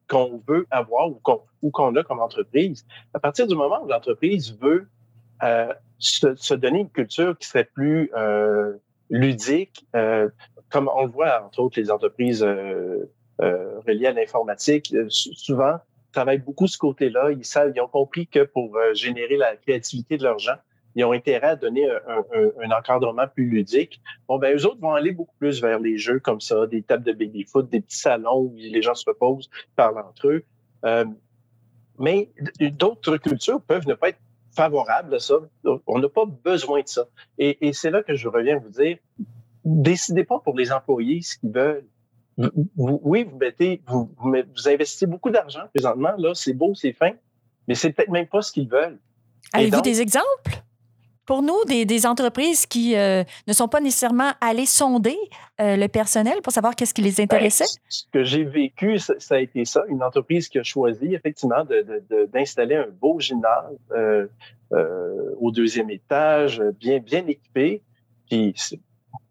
qu'on 0.07 0.41
veut 0.47 0.67
avoir 0.71 1.09
ou 1.09 1.71
qu'on 1.71 1.95
a 1.95 2.03
comme 2.03 2.19
entreprise. 2.19 2.85
À 3.13 3.19
partir 3.19 3.47
du 3.47 3.55
moment 3.55 3.83
où 3.83 3.87
l'entreprise 3.87 4.57
veut 4.61 4.87
euh, 5.43 5.73
se, 5.97 6.35
se, 6.35 6.53
donner 6.53 6.79
une 6.79 6.89
culture 6.89 7.37
qui 7.37 7.47
serait 7.47 7.69
plus 7.73 8.11
euh, 8.15 8.73
ludique, 9.09 9.85
euh, 9.95 10.29
comme 10.69 10.89
on 10.93 11.05
le 11.05 11.11
voit 11.11 11.43
entre 11.43 11.59
autres 11.59 11.79
les 11.79 11.91
entreprises 11.91 12.43
euh, 12.43 13.11
euh, 13.41 13.79
reliées 13.87 14.07
à 14.07 14.11
l'informatique, 14.11 14.93
euh, 14.93 15.07
souvent 15.09 15.77
travaillent 16.11 16.37
beaucoup 16.37 16.67
ce 16.67 16.77
côté-là. 16.77 17.31
Ils 17.31 17.45
savent, 17.45 17.73
ils 17.75 17.81
ont 17.81 17.87
compris 17.87 18.27
que 18.27 18.43
pour 18.43 18.77
générer 18.93 19.35
la 19.35 19.57
créativité 19.57 20.17
de 20.17 20.23
leurs 20.23 20.39
gens, 20.39 20.55
ils 20.95 21.03
ont 21.03 21.11
intérêt 21.11 21.47
à 21.47 21.55
donner 21.55 21.89
un, 21.89 21.99
un, 22.07 22.51
un, 22.63 22.71
encadrement 22.71 23.27
plus 23.27 23.47
ludique. 23.49 24.01
Bon, 24.27 24.39
ben, 24.39 24.55
eux 24.55 24.65
autres 24.65 24.79
vont 24.79 24.93
aller 24.93 25.11
beaucoup 25.11 25.35
plus 25.37 25.61
vers 25.61 25.79
les 25.79 25.97
jeux 25.97 26.19
comme 26.19 26.39
ça, 26.39 26.65
des 26.67 26.81
tables 26.81 27.03
de 27.03 27.11
baby-foot, 27.11 27.69
des 27.69 27.81
petits 27.81 27.99
salons 27.99 28.39
où 28.39 28.53
les 28.55 28.81
gens 28.81 28.95
se 28.95 29.03
reposent, 29.07 29.49
parlent 29.75 29.99
entre 29.99 30.27
eux. 30.29 30.45
Euh, 30.85 31.05
mais 31.99 32.29
d'autres 32.59 33.17
cultures 33.17 33.61
peuvent 33.61 33.87
ne 33.87 33.93
pas 33.93 34.09
être 34.09 34.19
favorables 34.55 35.13
à 35.15 35.19
ça. 35.19 35.35
On 35.85 35.99
n'a 35.99 36.09
pas 36.09 36.25
besoin 36.25 36.81
de 36.81 36.87
ça. 36.87 37.05
Et, 37.37 37.67
et 37.67 37.73
c'est 37.73 37.91
là 37.91 38.01
que 38.03 38.15
je 38.15 38.27
reviens 38.27 38.57
vous 38.57 38.69
dire, 38.69 38.97
décidez 39.65 40.23
pas 40.23 40.39
pour 40.39 40.55
les 40.55 40.71
employés 40.71 41.21
ce 41.21 41.37
qu'ils 41.37 41.51
veulent. 41.51 41.85
Vous, 42.37 42.99
oui, 43.03 43.23
vous 43.23 43.37
mettez, 43.37 43.81
vous, 43.87 44.13
vous, 44.17 44.67
investissez 44.67 45.05
beaucoup 45.05 45.29
d'argent 45.29 45.61
présentement, 45.73 46.13
là, 46.17 46.33
c'est 46.35 46.53
beau, 46.53 46.75
c'est 46.75 46.91
fin, 46.91 47.11
mais 47.67 47.75
c'est 47.75 47.93
peut-être 47.93 48.09
même 48.09 48.27
pas 48.27 48.41
ce 48.41 48.51
qu'ils 48.51 48.67
veulent. 48.67 48.99
Avez-vous 49.53 49.81
des 49.81 50.01
exemples? 50.01 50.64
Pour 51.25 51.41
nous, 51.41 51.63
des, 51.67 51.85
des 51.85 52.05
entreprises 52.05 52.65
qui 52.65 52.95
euh, 52.95 53.23
ne 53.47 53.53
sont 53.53 53.67
pas 53.67 53.81
nécessairement 53.81 54.31
allées 54.41 54.65
sonder 54.65 55.17
euh, 55.61 55.77
le 55.77 55.87
personnel 55.87 56.41
pour 56.43 56.51
savoir 56.51 56.75
qu'est-ce 56.75 56.93
qui 56.93 57.01
les 57.01 57.11
ben, 57.11 57.23
intéressait? 57.23 57.63
ce 57.87 58.03
que 58.11 58.23
j'ai 58.23 58.43
vécu, 58.43 58.99
ça, 58.99 59.13
a 59.29 59.39
été 59.39 59.63
ça. 59.63 59.83
Une 59.87 60.03
entreprise 60.03 60.49
qui 60.49 60.59
a 60.59 60.63
choisi 60.63 61.15
effectivement 61.15 61.63
d'installer 62.33 62.75
de, 62.75 62.81
de, 62.81 62.87
un 62.87 62.91
beau 62.91 63.19
gymnase 63.21 63.77
euh, 63.91 64.27
euh, 64.73 65.33
au 65.39 65.51
deuxième 65.51 65.89
étage, 65.89 66.61
bien, 66.79 66.99
bien 66.99 67.25
équipé. 67.25 67.81
Puis 68.29 68.53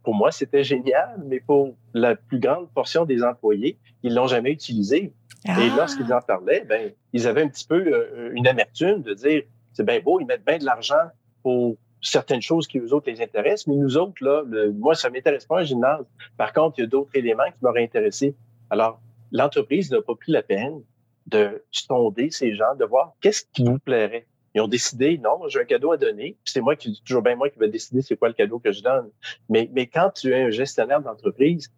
pour 0.03 0.15
moi, 0.15 0.33
c'était 0.33 0.65
génial, 0.65 1.23
mais 1.27 1.41
pour 1.41 1.75
la 1.93 2.17
plus 2.17 2.41
grande 2.41 2.71
portion 2.71 3.05
des 3.05 3.23
employés, 3.23 3.79
ils 4.03 4.15
l'ont 4.15 4.27
jamais 4.27 4.51
utilisé. 4.51 5.13
Et 5.45 5.51
ah! 5.51 5.77
lorsqu'ils 5.77 6.11
en 6.13 6.23
parlaient, 6.23 6.65
ben, 6.67 6.91
ils 7.13 7.27
avaient 7.27 7.43
un 7.43 7.49
petit 7.49 7.67
peu 7.67 8.09
une 8.35 8.47
amertume 8.47 9.03
de 9.03 9.13
dire, 9.13 9.43
c'est 9.75 9.85
bien 9.85 10.01
beau, 10.01 10.21
ils 10.21 10.27
mettent 10.27 10.47
bien 10.47 10.57
de 10.57 10.65
l'argent 10.65 11.11
pour 11.43 11.77
certaines 12.05 12.43
choses 12.43 12.67
qui, 12.69 12.79
eux 12.79 12.93
autres, 12.93 13.11
les 13.11 13.21
intéressent. 13.21 13.67
Mais 13.67 13.77
nous 13.77 13.97
autres, 13.97 14.23
là, 14.23 14.45
moi, 14.75 14.95
ça 14.95 15.11
m'intéresse 15.11 15.47
pas 15.47 15.61
un 15.61 15.65
gymnase. 15.65 16.05
Par 16.37 16.53
contre, 16.53 16.79
il 16.79 16.83
y 16.83 16.85
a 16.85 16.87
d'autres 16.87 17.11
éléments 17.15 17.51
qui 17.51 17.59
m'auraient 17.63 17.83
intéressé. 17.83 18.37
Alors, 18.71 19.01
l'entreprise 19.33 19.91
n'a 19.91 20.03
pas 20.03 20.15
pris 20.15 20.31
la 20.31 20.43
peine 20.43 20.83
de 21.27 21.65
sonder 21.71 22.31
ces 22.31 22.55
gens, 22.55 22.75
de 22.79 22.85
voir 22.85 23.15
qu'est-ce 23.21 23.45
qui 23.53 23.65
vous 23.65 23.79
plairait. 23.79 24.27
Ils 24.55 24.61
ont 24.61 24.69
décidé, 24.69 25.19
non, 25.19 25.49
j'ai 25.49 25.61
un 25.61 25.65
cadeau 25.65 25.93
à 25.93 25.97
donner. 25.97 26.37
C'est 26.45 26.61
moi 26.61 26.77
qui, 26.77 27.03
toujours 27.05 27.23
bien 27.23 27.35
moi 27.35 27.49
qui 27.49 27.59
vais 27.59 27.69
décider 27.69 28.03
c'est 28.03 28.17
quoi 28.17 28.29
le 28.29 28.35
cadeau 28.35 28.61
que 28.61 28.71
je 28.71 28.83
donne. 28.83 29.11
Mais, 29.49 29.69
mais 29.73 29.87
quand 29.87 30.11
tu 30.11 30.33
es 30.33 30.45
un 30.45 30.51
gestionnaire 30.51 31.01
d'entreprise, 31.01 31.73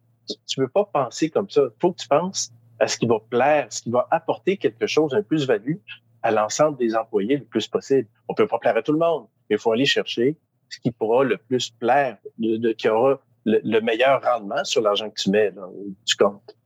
tu 0.47 0.61
ne 0.61 0.64
veux 0.64 0.71
pas 0.71 0.85
penser 0.85 1.30
comme 1.30 1.49
ça. 1.49 1.62
Il 1.64 1.80
faut 1.80 1.92
que 1.92 2.02
tu 2.02 2.09
penses 2.09 2.50
à 2.80 2.88
ce 2.88 2.99
qui 2.99 3.06
va 3.06 3.18
plaire, 3.30 3.68
ce 3.71 3.80
qui 3.80 3.90
va 3.90 4.06
apporter 4.11 4.59
quelque 4.59 4.87
chose, 4.87 5.14
un 5.14 5.23
plus-value 5.23 5.76
à 6.23 6.33
l'ensemble 6.33 6.76
des 6.76 6.97
employés 6.97 7.37
le 7.38 7.45
plus 7.45 7.66
possible. 7.68 8.09
On 8.28 8.35
peut 8.35 8.49
pas 8.49 8.59
plaire 8.59 8.76
à 8.76 8.83
tout 8.83 8.92
le 8.92 8.99
monde 8.99 9.26
il 9.50 9.59
faut 9.59 9.73
aller 9.73 9.87
chercher 9.87 10.37
ce 10.69 10.81
qui 10.81 10.91
pourra 10.91 11.25
le 11.25 11.37
plus 11.37 11.71
plaire, 11.71 12.19
de, 12.38 12.73
qui 12.73 12.88
aura 12.88 13.21
le, 13.45 13.81
meilleur 13.81 14.21
rendement 14.23 14.65
sur 14.65 14.83
l'argent 14.83 15.09
que 15.09 15.21
tu 15.21 15.31
mets 15.31 15.53
dans, 15.53 15.71
du 15.71 16.15
compte. 16.17 16.57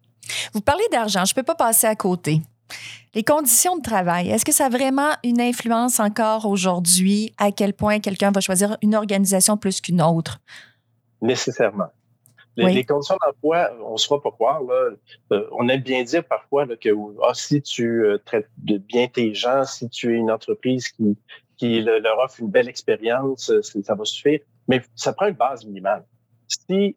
Vous 0.53 0.61
parlez 0.61 0.85
d'argent, 0.91 1.25
je 1.25 1.33
ne 1.33 1.35
peux 1.35 1.43
pas 1.43 1.55
passer 1.55 1.87
à 1.87 1.95
côté. 1.95 2.41
Les 3.15 3.25
conditions 3.25 3.77
de 3.77 3.83
travail, 3.83 4.31
est-ce 4.31 4.45
que 4.45 4.53
ça 4.53 4.67
a 4.67 4.69
vraiment 4.69 5.11
une 5.25 5.41
influence 5.41 5.99
encore 5.99 6.47
aujourd'hui 6.47 7.35
à 7.39 7.51
quel 7.51 7.75
point 7.75 7.99
quelqu'un 7.99 8.31
va 8.31 8.41
choisir 8.41 8.77
une 8.83 8.95
organisation 8.95 9.57
plus 9.57 9.81
qu'une 9.81 10.01
autre? 10.01 10.41
Nécessairement. 11.21 11.89
Les, 12.57 12.85
conditions 12.85 13.17
d'emploi, 13.25 13.71
on 13.85 13.93
ne 13.93 13.97
se 13.97 14.07
fera 14.07 14.21
pas 14.21 14.31
croire. 14.31 14.63
Là, 14.63 14.91
euh, 15.33 15.47
on 15.53 15.69
aime 15.69 15.81
bien 15.81 16.03
dire 16.03 16.25
parfois 16.25 16.67
là, 16.67 16.77
que 16.77 16.91
ah, 17.23 17.33
si 17.33 17.63
tu 17.63 18.05
euh, 18.05 18.19
traites 18.25 18.49
bien 18.59 19.09
tes 19.09 19.35
gens, 19.35 19.65
si 19.65 19.89
tu 19.89 20.15
es 20.15 20.19
une 20.19 20.31
entreprise 20.31 20.89
qui, 20.89 21.17
qui 21.61 21.83
leur 21.83 22.19
offre 22.19 22.41
une 22.41 22.49
belle 22.49 22.71
expérience, 22.71 23.51
euh, 23.51 23.61
ça 23.61 23.95
va 23.95 24.05
suffire. 24.07 24.41
Mais 24.67 24.81
ça 24.97 25.13
prend 25.13 25.27
une 25.27 25.35
base 25.35 25.67
minimale. 25.67 26.07
Si, 26.49 26.97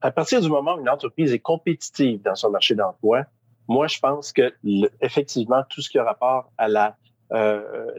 à 0.00 0.10
partir 0.10 0.40
du 0.40 0.48
moment 0.48 0.74
où 0.74 0.80
une 0.80 0.88
entreprise 0.88 1.32
est 1.32 1.38
compétitive 1.38 2.20
dans 2.22 2.34
son 2.34 2.50
marché 2.50 2.74
d'emploi, 2.74 3.22
moi, 3.68 3.86
je 3.86 4.00
pense 4.00 4.32
que 4.32 4.52
effectivement, 5.00 5.62
tout 5.70 5.80
ce 5.80 5.88
qui 5.88 5.98
a 5.98 6.02
rapport 6.02 6.50
à 6.58 6.66
la 6.66 6.96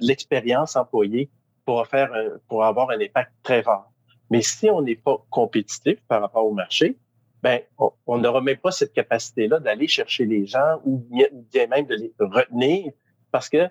l'expérience 0.02 0.76
employée 0.76 1.30
pourra 1.64 1.86
faire 1.86 2.12
pour 2.50 2.66
avoir 2.66 2.90
un 2.90 3.00
impact 3.00 3.32
très 3.44 3.62
rare. 3.62 3.90
Mais 4.30 4.42
si 4.42 4.70
on 4.70 4.82
n'est 4.82 4.98
pas 4.98 5.24
compétitif 5.30 5.96
par 6.10 6.20
rapport 6.20 6.46
au 6.46 6.52
marché, 6.52 6.98
ben, 7.42 7.62
on 8.06 8.18
n'aura 8.18 8.42
même 8.42 8.58
pas 8.58 8.72
cette 8.72 8.92
capacité-là 8.92 9.62
d'aller 9.62 9.88
chercher 9.88 10.26
les 10.26 10.46
gens 10.46 10.82
ou 10.84 10.98
bien 11.08 11.68
même 11.68 11.86
de 11.86 11.96
les 11.96 12.14
retenir 12.20 12.92
parce 13.32 13.50
que, 13.50 13.64
à 13.66 13.70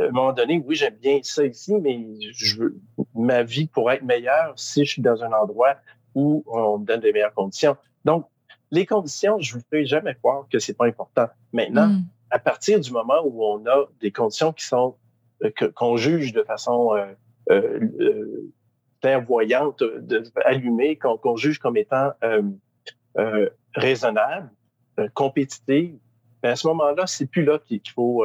un 0.00 0.10
moment 0.10 0.32
donné, 0.32 0.62
oui, 0.64 0.76
j'aime 0.76 0.96
bien 0.96 1.20
ça 1.22 1.44
ici, 1.44 1.74
mais 1.74 1.98
je 2.32 2.56
veux, 2.58 2.80
ma 3.14 3.42
vie 3.42 3.66
pourrait 3.66 3.96
être 3.96 4.04
meilleure 4.04 4.52
si 4.56 4.84
je 4.84 4.92
suis 4.92 5.02
dans 5.02 5.22
un 5.22 5.32
endroit 5.32 5.76
où 6.14 6.44
on 6.46 6.78
me 6.78 6.84
donne 6.84 7.00
de 7.00 7.10
meilleures 7.10 7.34
conditions. 7.34 7.76
Donc, 8.04 8.26
les 8.70 8.84
conditions, 8.86 9.38
je 9.40 9.54
ne 9.54 9.60
vous 9.60 9.66
fais 9.70 9.86
jamais 9.86 10.14
croire 10.14 10.46
que 10.50 10.58
c'est 10.58 10.74
pas 10.74 10.86
important. 10.86 11.28
Maintenant, 11.52 11.88
hmm. 11.88 12.02
à 12.30 12.38
partir 12.38 12.80
du 12.80 12.90
moment 12.90 13.20
où 13.24 13.42
on 13.44 13.64
a 13.66 13.86
des 14.00 14.12
conditions 14.12 14.52
qui 14.52 14.66
sont 14.66 14.96
euh, 15.44 15.50
qu'on 15.74 15.96
juge 15.96 16.32
de 16.32 16.42
façon 16.42 16.94
euh, 16.94 17.06
euh, 17.50 18.50
clairvoyante, 19.00 19.82
de, 19.82 20.24
allumée, 20.44 20.96
qu'on 20.96 21.36
juge 21.36 21.58
comme 21.58 21.76
étant 21.76 22.10
euh, 22.24 22.42
euh, 23.18 23.48
raisonnable, 23.74 24.50
euh, 24.98 25.08
compétitive, 25.14 25.96
ben 26.42 26.50
à 26.50 26.56
ce 26.56 26.66
moment-là, 26.68 27.06
c'est 27.06 27.26
plus 27.26 27.44
là 27.44 27.58
qu'il 27.58 27.80
faut. 27.94 28.24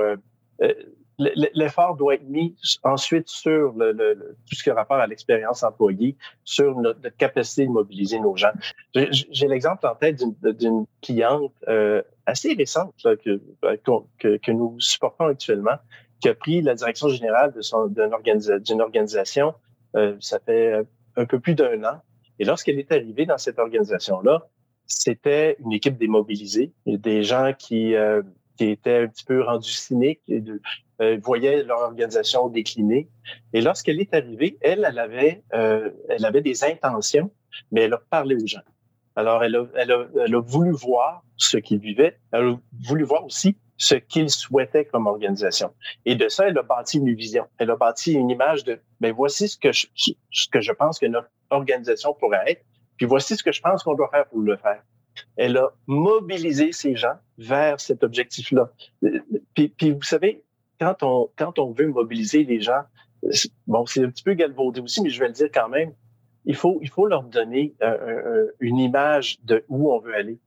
Euh, 0.62 0.74
l'effort 1.20 1.96
doit 1.96 2.16
être 2.16 2.28
mis 2.28 2.56
ensuite 2.84 3.30
sur 3.30 3.74
le, 3.74 3.92
le, 3.92 4.36
tout 4.50 4.56
ce 4.56 4.64
qui 4.64 4.70
a 4.70 4.74
rapport 4.74 4.98
à 4.98 5.08
l'expérience 5.08 5.64
employée, 5.64 6.18
sur 6.44 6.76
notre, 6.80 7.02
capacité 7.18 7.68
de 7.68 7.72
mobiliser 7.72 8.20
nos 8.20 8.36
gens. 8.36 8.52
J'ai 8.96 9.48
l'exemple 9.48 9.86
en 9.86 9.96
tête 9.96 10.22
d'une 10.42 10.86
cliente 11.02 11.54
euh, 11.68 12.02
assez 12.26 12.54
récente 12.54 12.96
là, 13.04 13.16
que, 13.16 13.42
que, 14.20 14.38
que, 14.38 14.52
nous 14.52 14.76
supportons 14.80 15.26
actuellement, 15.26 15.78
qui 16.20 16.30
a 16.30 16.36
pris 16.36 16.62
la 16.62 16.74
direction 16.74 17.10
générale 17.10 17.54
d'une 17.54 18.14
organisa 18.14 18.56
organisation 18.80 19.54
euh, 19.96 20.16
ça 20.20 20.40
fait 20.40 20.84
un 21.16 21.26
peu 21.26 21.40
plus 21.40 21.56
d'un 21.56 21.84
an. 21.84 22.02
Et 22.40 22.46
lorsqu'elle 22.46 22.80
est 22.80 22.92
arrivée 22.92 23.26
dans 23.26 23.38
cette 23.38 23.60
organisation-là, 23.60 24.48
c'était 24.88 25.56
une 25.60 25.72
équipe 25.72 25.98
démobilisée, 25.98 26.74
des 26.86 27.24
gens 27.24 27.54
qui, 27.58 27.96
euh, 27.96 28.22
qui 28.58 28.70
étaient 28.70 29.04
un 29.04 29.08
petit 29.08 29.26
peu 29.26 29.44
rendus 29.44 29.72
cyniques 29.72 30.22
et 30.28 30.42
voyaient 31.18 31.64
leur 31.64 31.80
organisation 31.80 32.48
décliner. 32.50 33.10
Et 33.54 33.62
lorsqu'elle 33.62 34.00
est 34.00 34.14
arrivée, 34.14 34.58
elle, 34.62 34.86
elle 34.88 35.00
avait, 35.00 35.44
elle 35.52 36.26
avait 36.26 36.42
des 36.42 36.64
intentions, 36.64 37.32
mais 37.72 37.82
elle 37.82 37.94
a 37.94 38.02
parlé 38.10 38.36
aux 38.36 38.48
gens. 38.48 38.62
Alors, 39.16 39.44
elle 39.44 39.56
a, 39.56 39.66
elle 39.76 39.92
a, 39.92 40.08
elle 40.26 40.36
a 40.36 40.42
voulu 40.42 40.72
voir 40.72 41.24
ce 41.38 41.58
qu'ils 41.58 41.80
vivaient. 41.80 42.18
Elle 42.32 42.48
a 42.48 42.60
voulu 42.88 43.04
voir 43.04 43.26
aussi 43.26 43.58
ce 43.78 43.96
qu'il 43.96 44.30
souhaitait 44.30 44.86
comme 44.86 45.08
organisation. 45.08 45.74
Et 46.06 46.16
de 46.16 46.30
ça, 46.30 46.48
elle 46.48 46.58
a 46.58 46.64
bâti 46.64 46.98
une 46.98 47.14
vision. 47.14 47.46
Elle 47.58 47.72
a 47.72 47.76
bâti 47.76 48.14
une 48.14 48.30
image 48.30 48.64
de, 48.64 48.80
ben 49.00 49.14
voici 49.14 49.48
ce 49.48 49.58
que 49.58 49.72
je, 49.72 49.88
ce 49.96 50.48
que 50.52 50.62
je 50.62 50.72
pense 50.72 51.00
que 51.00 51.06
notre 51.06 51.30
organisation 51.50 52.14
pourrait 52.14 52.44
être, 52.48 52.66
puis 52.98 53.06
voici 53.06 53.36
ce 53.36 53.44
que 53.44 53.52
je 53.52 53.62
pense 53.62 53.84
qu'on 53.84 53.96
doit 53.96 54.10
faire 54.10 54.28
pour 54.28 54.40
le 54.40 54.58
faire. 54.58 54.82
Elle 55.36 55.58
a 55.58 55.70
mobilisé 55.88 56.72
ces 56.72 56.96
gens 56.96 57.16
vers 57.38 57.80
cet 57.80 58.04
objectif-là. 58.04 58.72
Puis, 59.54 59.92
vous 59.92 60.02
savez, 60.02 60.44
quand 60.80 61.04
on, 61.04 61.30
quand 61.38 61.60
on 61.60 61.72
veut 61.72 61.88
mobiliser 61.88 62.44
les 62.44 62.62
gens, 62.62 62.84
bon, 63.68 63.86
c'est 63.86 64.04
un 64.04 64.10
petit 64.10 64.24
peu 64.24 64.34
galvaudé 64.34 64.82
aussi, 64.82 65.02
mais 65.02 65.10
je 65.10 65.20
vais 65.20 65.28
le 65.28 65.34
dire 65.34 65.50
quand 65.54 65.70
même, 65.70 65.94
il 66.46 66.56
faut, 66.56 66.80
il 66.82 66.90
faut 66.90 67.06
leur 67.06 67.24
donner 67.24 67.74
euh, 67.82 67.86
euh, 67.88 68.52
une 68.60 68.78
image 68.78 69.40
de 69.44 69.64
où 69.70 69.94
on 69.94 70.00
veut 70.00 70.14
aller. 70.14 70.40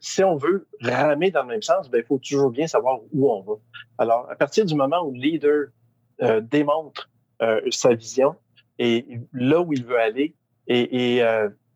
Si 0.00 0.24
on 0.24 0.36
veut 0.36 0.66
ramer 0.80 1.30
dans 1.30 1.42
le 1.42 1.48
même 1.48 1.62
sens, 1.62 1.90
ben, 1.90 1.98
il 1.98 2.04
faut 2.04 2.18
toujours 2.18 2.50
bien 2.50 2.66
savoir 2.66 3.00
où 3.12 3.30
on 3.30 3.42
va. 3.42 3.54
Alors, 3.98 4.30
à 4.30 4.34
partir 4.34 4.64
du 4.64 4.74
moment 4.74 5.02
où 5.04 5.12
le 5.12 5.18
leader 5.18 5.66
euh, 6.22 6.40
démontre 6.40 7.08
sa 7.70 7.92
vision 7.92 8.36
et 8.78 9.04
là 9.32 9.60
où 9.60 9.72
il 9.72 9.84
veut 9.84 9.98
aller 9.98 10.36
et, 10.68 11.16
et 11.16 11.24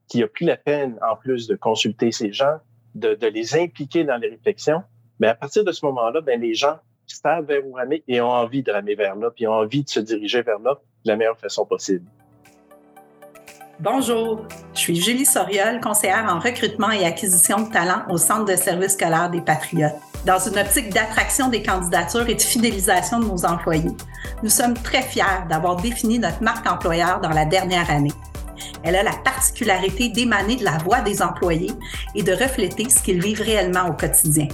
qui 0.09 0.23
a 0.23 0.29
pris 0.29 0.45
la 0.45 0.57
peine, 0.57 0.99
en 1.03 1.17
plus 1.17 1.47
de 1.47 1.57
consulter 1.57 2.13
ces 2.13 2.33
gens, 2.33 2.59
de, 2.95 3.17
les 3.27 3.57
impliquer 3.57 4.05
dans 4.05 4.17
les 4.17 4.29
réflexions, 4.29 4.83
mais 5.21 5.29
à 5.29 5.35
partir 5.35 5.65
de 5.65 5.73
ce 5.73 5.85
moment-là, 5.87 6.21
ben, 6.21 6.41
les 6.41 6.55
gens 6.55 6.79
savent 7.07 7.47
vers 7.47 7.67
où 7.67 7.73
ramer 7.73 8.03
et 8.09 8.21
ont 8.21 8.31
envie 8.31 8.63
de 8.63 8.73
ramer 8.73 8.95
vers 8.95 9.17
là, 9.17 9.31
puis 9.31 9.47
ont 9.47 9.53
envie 9.53 9.85
de 9.85 9.89
se 9.89 10.01
diriger 10.01 10.43
vers 10.43 10.59
là 10.59 10.79
de 11.05 11.11
la 11.11 11.17
meilleure 11.17 11.39
façon 11.39 11.65
possible. 11.65 12.05
Bonjour, 13.79 14.47
je 14.73 14.81
suis 14.81 14.97
Julie 14.97 15.27
Soriol, 15.27 15.81
conseillère 15.81 16.27
en 16.31 16.39
recrutement 16.39 16.91
et 16.91 17.05
acquisition 17.05 17.67
de 17.67 17.71
talents 17.71 18.05
au 18.09 18.17
Centre 18.17 18.47
de 18.47 18.57
services 18.57 18.93
scolaires 18.93 19.31
des 19.31 19.43
Patriotes. 19.43 19.93
Dans 20.25 20.39
une 20.39 20.59
optique 20.59 20.93
d'attraction 20.93 21.51
des 21.51 21.63
candidatures 21.63 22.27
et 22.27 22.35
de 22.35 22.41
fidélisation 22.41 23.21
de 23.21 23.27
nos 23.27 23.45
employés, 23.45 23.93
nous 24.43 24.49
sommes 24.49 24.75
très 24.75 25.03
fiers 25.03 25.45
d'avoir 25.51 25.77
défini 25.77 26.19
notre 26.19 26.43
marque 26.43 26.67
employeur 26.67 27.21
dans 27.21 27.31
la 27.31 27.45
dernière 27.45 27.91
année. 27.91 28.13
Elle 28.87 28.95
a 28.95 29.03
la 29.03 29.17
particularité 29.25 30.11
d'émaner 30.11 30.55
de 30.55 30.65
la 30.65 30.79
voix 30.79 31.01
des 31.01 31.21
employés 31.21 31.73
et 32.15 32.23
de 32.23 32.33
refléter 32.33 32.89
ce 32.89 33.03
qu'ils 33.03 33.21
vivent 33.21 33.43
réellement 33.43 33.89
au 33.89 33.93
quotidien. 33.95 34.47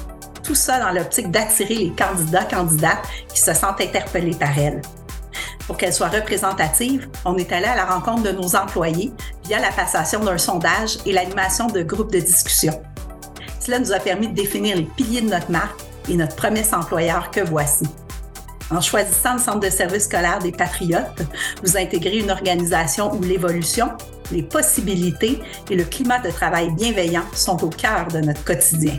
Tout 0.42 0.54
ça 0.54 0.80
dans 0.80 0.90
l'optique 0.90 1.30
d'attirer 1.30 1.74
les 1.74 1.90
candidats 1.90 2.44
candidates 2.44 3.06
qui 3.28 3.40
se 3.40 3.52
sentent 3.52 3.82
interpellés 3.82 4.34
par 4.34 4.58
elle. 4.58 4.80
Pour 5.66 5.76
qu'elle 5.76 5.92
soit 5.92 6.08
représentative, 6.08 7.08
on 7.26 7.36
est 7.36 7.52
allé 7.52 7.66
à 7.66 7.76
la 7.76 7.84
rencontre 7.84 8.22
de 8.22 8.32
nos 8.32 8.56
employés 8.56 9.12
via 9.44 9.60
la 9.60 9.70
passation 9.70 10.20
d'un 10.20 10.38
sondage 10.38 10.96
et 11.04 11.12
l'animation 11.12 11.66
de 11.66 11.82
groupes 11.82 12.10
de 12.10 12.20
discussion. 12.20 12.82
Cela 13.60 13.78
nous 13.78 13.92
a 13.92 13.98
permis 13.98 14.28
de 14.28 14.34
définir 14.34 14.76
les 14.76 14.82
piliers 14.82 15.20
de 15.20 15.28
notre 15.28 15.50
marque 15.50 15.78
et 16.08 16.16
notre 16.16 16.36
promesse 16.36 16.72
employeur 16.72 17.30
que 17.30 17.40
voici. 17.40 17.84
En 18.72 18.80
choisissant 18.80 19.34
le 19.34 19.38
Centre 19.38 19.60
de 19.60 19.68
services 19.68 20.04
scolaires 20.04 20.38
des 20.38 20.50
Patriotes, 20.50 21.22
vous 21.62 21.76
intégrez 21.76 22.20
une 22.20 22.30
organisation 22.30 23.12
où 23.12 23.22
l'évolution, 23.22 23.88
les 24.30 24.42
possibilités 24.42 25.42
et 25.70 25.76
le 25.76 25.84
climat 25.84 26.20
de 26.20 26.30
travail 26.30 26.70
bienveillant 26.70 27.24
sont 27.34 27.62
au 27.62 27.68
cœur 27.68 28.08
de 28.08 28.20
notre 28.20 28.42
quotidien. 28.44 28.96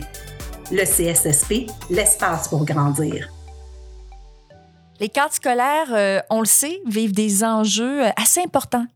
Le 0.70 0.84
CSSP, 0.84 1.68
l'espace 1.90 2.46
pour 2.46 2.64
grandir. 2.64 3.28
Les 5.00 5.08
cadres 5.08 5.34
scolaires, 5.34 5.92
euh, 5.92 6.20
on 6.30 6.38
le 6.38 6.46
sait, 6.46 6.80
vivent 6.86 7.12
des 7.12 7.42
enjeux 7.42 8.06
euh, 8.06 8.10
assez 8.16 8.42
importants 8.42 8.86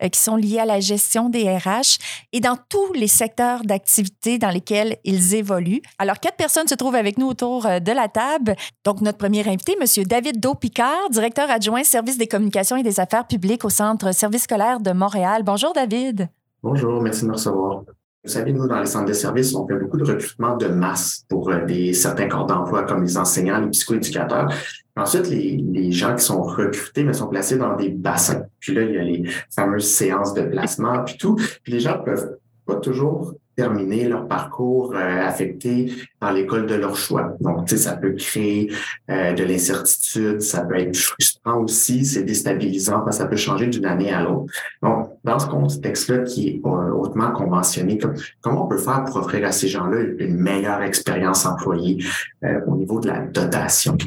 qui 0.00 0.20
sont 0.20 0.36
liés 0.36 0.58
à 0.58 0.64
la 0.64 0.80
gestion 0.80 1.28
des 1.28 1.48
RH 1.56 1.98
et 2.32 2.40
dans 2.40 2.56
tous 2.68 2.92
les 2.92 3.08
secteurs 3.08 3.62
d'activité 3.62 4.38
dans 4.38 4.50
lesquels 4.50 4.96
ils 5.04 5.34
évoluent. 5.34 5.82
Alors, 5.98 6.20
quatre 6.20 6.36
personnes 6.36 6.68
se 6.68 6.74
trouvent 6.74 6.94
avec 6.94 7.18
nous 7.18 7.26
autour 7.26 7.64
de 7.64 7.92
la 7.92 8.08
table. 8.08 8.54
Donc, 8.84 9.00
notre 9.00 9.18
premier 9.18 9.46
invité, 9.48 9.76
M. 9.80 10.04
David 10.04 10.40
Do-Picard, 10.40 11.10
directeur 11.10 11.50
adjoint 11.50 11.84
service 11.84 12.18
des 12.18 12.26
communications 12.26 12.76
et 12.76 12.82
des 12.82 13.00
affaires 13.00 13.26
publiques 13.26 13.64
au 13.64 13.70
Centre 13.70 14.12
service 14.12 14.42
scolaire 14.42 14.80
de 14.80 14.92
Montréal. 14.92 15.42
Bonjour, 15.44 15.72
David. 15.72 16.28
Bonjour, 16.62 17.00
merci 17.00 17.22
de 17.22 17.28
me 17.28 17.32
recevoir. 17.32 17.82
Vous 18.24 18.30
savez, 18.30 18.52
nous, 18.52 18.66
dans 18.66 18.80
les 18.80 18.86
centres 18.86 19.06
de 19.06 19.12
services, 19.12 19.54
on 19.54 19.66
fait 19.66 19.76
beaucoup 19.76 19.96
de 19.96 20.04
recrutement 20.04 20.56
de 20.56 20.66
masse 20.66 21.24
pour 21.28 21.50
des, 21.66 21.92
certains 21.92 22.28
corps 22.28 22.46
d'emploi 22.46 22.82
comme 22.82 23.02
les 23.02 23.16
enseignants, 23.16 23.60
les 23.60 23.70
psychoéducateurs. 23.70 24.52
Ensuite, 24.98 25.28
les, 25.28 25.56
les, 25.56 25.92
gens 25.92 26.14
qui 26.14 26.24
sont 26.24 26.42
recrutés 26.42 27.04
mais 27.04 27.12
sont 27.12 27.28
placés 27.28 27.56
dans 27.56 27.76
des 27.76 27.88
bassins. 27.88 28.42
Puis 28.60 28.74
là, 28.74 28.82
il 28.82 28.94
y 28.94 28.98
a 28.98 29.02
les 29.02 29.22
fameuses 29.54 29.88
séances 29.88 30.34
de 30.34 30.42
placement, 30.42 31.04
puis 31.04 31.16
tout. 31.16 31.36
Puis 31.62 31.72
les 31.72 31.80
gens 31.80 31.98
peuvent 32.02 32.36
pas 32.66 32.76
toujours 32.76 33.34
terminer 33.58 34.06
leur 34.06 34.28
parcours 34.28 34.94
euh, 34.94 35.26
affecté 35.26 35.92
dans 36.20 36.30
l'école 36.30 36.66
de 36.66 36.76
leur 36.76 36.94
choix. 36.94 37.36
Donc, 37.40 37.66
tu 37.66 37.76
sais, 37.76 37.82
ça 37.82 37.96
peut 37.96 38.12
créer 38.12 38.72
euh, 39.10 39.32
de 39.32 39.42
l'incertitude, 39.42 40.40
ça 40.40 40.60
peut 40.60 40.78
être 40.78 40.96
frustrant 40.96 41.64
aussi, 41.64 42.04
c'est 42.04 42.22
déstabilisant 42.22 43.00
parce 43.00 43.16
que 43.16 43.24
ça 43.24 43.28
peut 43.28 43.36
changer 43.36 43.66
d'une 43.66 43.84
année 43.84 44.12
à 44.12 44.22
l'autre. 44.22 44.52
Donc, 44.80 45.10
dans 45.24 45.40
ce 45.40 45.48
contexte-là 45.48 46.18
qui 46.20 46.48
est 46.48 46.60
euh, 46.64 46.92
hautement 46.92 47.32
conventionné, 47.32 47.98
comment 48.40 48.66
on 48.66 48.68
peut 48.68 48.78
faire 48.78 49.04
pour 49.04 49.16
offrir 49.16 49.44
à 49.44 49.50
ces 49.50 49.66
gens-là 49.66 50.02
une 50.18 50.36
meilleure 50.36 50.82
expérience 50.82 51.44
employée 51.44 51.98
au 52.68 52.76
niveau 52.76 53.00
de 53.00 53.08
la 53.08 53.20
dotation? 53.22 53.98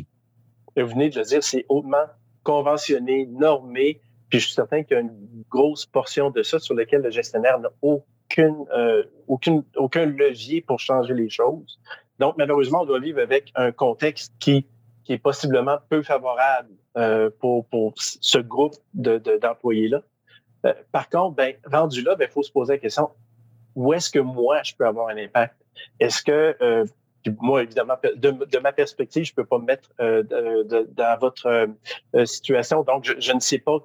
Vous 0.77 0.87
venez 0.87 1.09
de 1.09 1.19
le 1.19 1.25
dire, 1.25 1.43
c'est 1.43 1.65
hautement 1.69 2.05
conventionné, 2.43 3.27
normé, 3.27 4.01
puis 4.29 4.39
je 4.39 4.45
suis 4.45 4.53
certain 4.53 4.83
qu'il 4.83 4.95
y 4.95 4.99
a 4.99 5.01
une 5.01 5.43
grosse 5.49 5.85
portion 5.85 6.29
de 6.29 6.43
ça 6.43 6.59
sur 6.59 6.73
laquelle 6.75 7.01
le 7.01 7.11
gestionnaire 7.11 7.59
n'a 7.59 7.69
aucune, 7.81 8.65
euh, 8.73 9.03
aucune, 9.27 9.63
aucun 9.75 10.05
levier 10.05 10.61
pour 10.61 10.79
changer 10.79 11.13
les 11.13 11.29
choses. 11.29 11.79
Donc, 12.19 12.35
malheureusement, 12.37 12.81
on 12.81 12.85
doit 12.85 12.99
vivre 12.99 13.19
avec 13.19 13.51
un 13.55 13.71
contexte 13.71 14.33
qui 14.39 14.65
qui 15.03 15.13
est 15.13 15.19
possiblement 15.19 15.77
peu 15.89 16.03
favorable 16.03 16.69
pour, 17.39 17.65
pour 17.65 17.93
ce 17.97 18.37
groupe 18.37 18.75
d'employés-là. 18.93 20.01
De, 20.63 20.75
par 20.91 21.09
contre, 21.09 21.35
ben, 21.35 21.55
rendu 21.65 22.01
là, 22.03 22.13
il 22.13 22.17
ben, 22.17 22.29
faut 22.29 22.43
se 22.43 22.51
poser 22.51 22.73
la 22.73 22.79
question, 22.79 23.09
où 23.75 23.93
est-ce 23.93 24.09
que 24.09 24.19
moi, 24.19 24.61
je 24.63 24.73
peux 24.75 24.85
avoir 24.85 25.09
un 25.09 25.17
impact? 25.17 25.55
Est-ce 25.99 26.21
que, 26.21 26.55
euh, 26.61 26.85
moi, 27.39 27.63
évidemment, 27.63 27.95
de, 28.15 28.59
ma 28.59 28.71
perspective, 28.71 29.25
je 29.25 29.33
peux 29.33 29.45
pas 29.45 29.59
me 29.59 29.65
mettre 29.65 29.89
euh, 29.99 30.23
dans 30.63 31.19
votre 31.19 31.67
euh, 32.15 32.25
situation, 32.25 32.83
donc 32.83 33.05
je, 33.05 33.13
je, 33.19 33.33
ne 33.33 33.39
sais 33.39 33.59
pas 33.59 33.77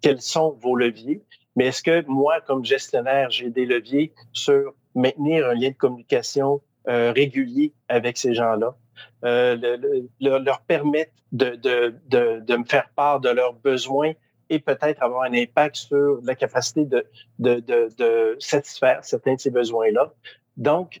quels 0.00 0.20
sont 0.20 0.56
vos 0.60 0.76
leviers, 0.76 1.22
mais 1.56 1.66
est-ce 1.66 1.82
que 1.82 2.04
moi, 2.06 2.40
comme 2.40 2.64
gestionnaire, 2.64 3.30
j'ai 3.30 3.50
des 3.50 3.66
leviers 3.66 4.12
sur 4.32 4.74
maintenir 4.94 5.46
un 5.48 5.54
lien 5.54 5.70
de 5.70 5.76
communication 5.76 6.60
régulier 6.86 7.72
avec 7.88 8.18
ces 8.18 8.34
gens-là, 8.34 8.74
le, 9.22 9.98
leur 10.20 10.60
permettre 10.62 11.12
de, 11.30 11.50
de, 11.54 11.94
de, 12.08 12.40
de 12.40 12.56
me 12.56 12.64
faire 12.64 12.88
part 12.96 13.20
de 13.20 13.28
leurs 13.28 13.54
besoins 13.54 14.12
et 14.52 14.58
peut-être 14.58 15.02
avoir 15.02 15.22
un 15.22 15.32
impact 15.32 15.76
sur 15.76 16.20
la 16.24 16.34
capacité 16.34 16.84
de, 16.84 17.06
de, 17.38 17.60
de, 17.60 17.88
de 17.96 18.36
satisfaire 18.38 19.02
certains 19.02 19.34
de 19.34 19.40
ces 19.40 19.50
besoins-là. 19.50 20.12
Donc, 20.58 21.00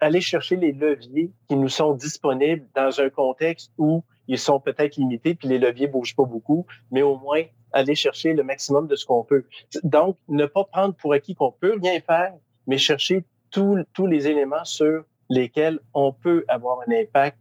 aller 0.00 0.20
chercher 0.20 0.56
les 0.56 0.72
leviers 0.72 1.30
qui 1.48 1.56
nous 1.56 1.68
sont 1.68 1.94
disponibles 1.94 2.66
dans 2.74 3.00
un 3.00 3.10
contexte 3.10 3.72
où 3.78 4.02
ils 4.28 4.38
sont 4.38 4.60
peut-être 4.60 4.96
limités, 4.96 5.34
puis 5.34 5.48
les 5.48 5.58
leviers 5.58 5.86
bougent 5.86 6.16
pas 6.16 6.24
beaucoup, 6.24 6.66
mais 6.90 7.02
au 7.02 7.16
moins 7.16 7.42
aller 7.72 7.94
chercher 7.94 8.32
le 8.32 8.42
maximum 8.42 8.86
de 8.86 8.96
ce 8.96 9.04
qu'on 9.04 9.22
peut. 9.22 9.44
Donc, 9.82 10.16
ne 10.28 10.46
pas 10.46 10.64
prendre 10.64 10.94
pour 10.94 11.12
acquis 11.12 11.34
qu'on 11.34 11.52
peut 11.52 11.78
rien 11.82 12.00
faire, 12.00 12.34
mais 12.66 12.78
chercher 12.78 13.24
tous, 13.50 13.78
tous 13.92 14.06
les 14.06 14.28
éléments 14.28 14.64
sur 14.64 15.04
lesquels 15.28 15.80
on 15.94 16.12
peut 16.12 16.44
avoir 16.48 16.80
un 16.86 16.92
impact 16.92 17.38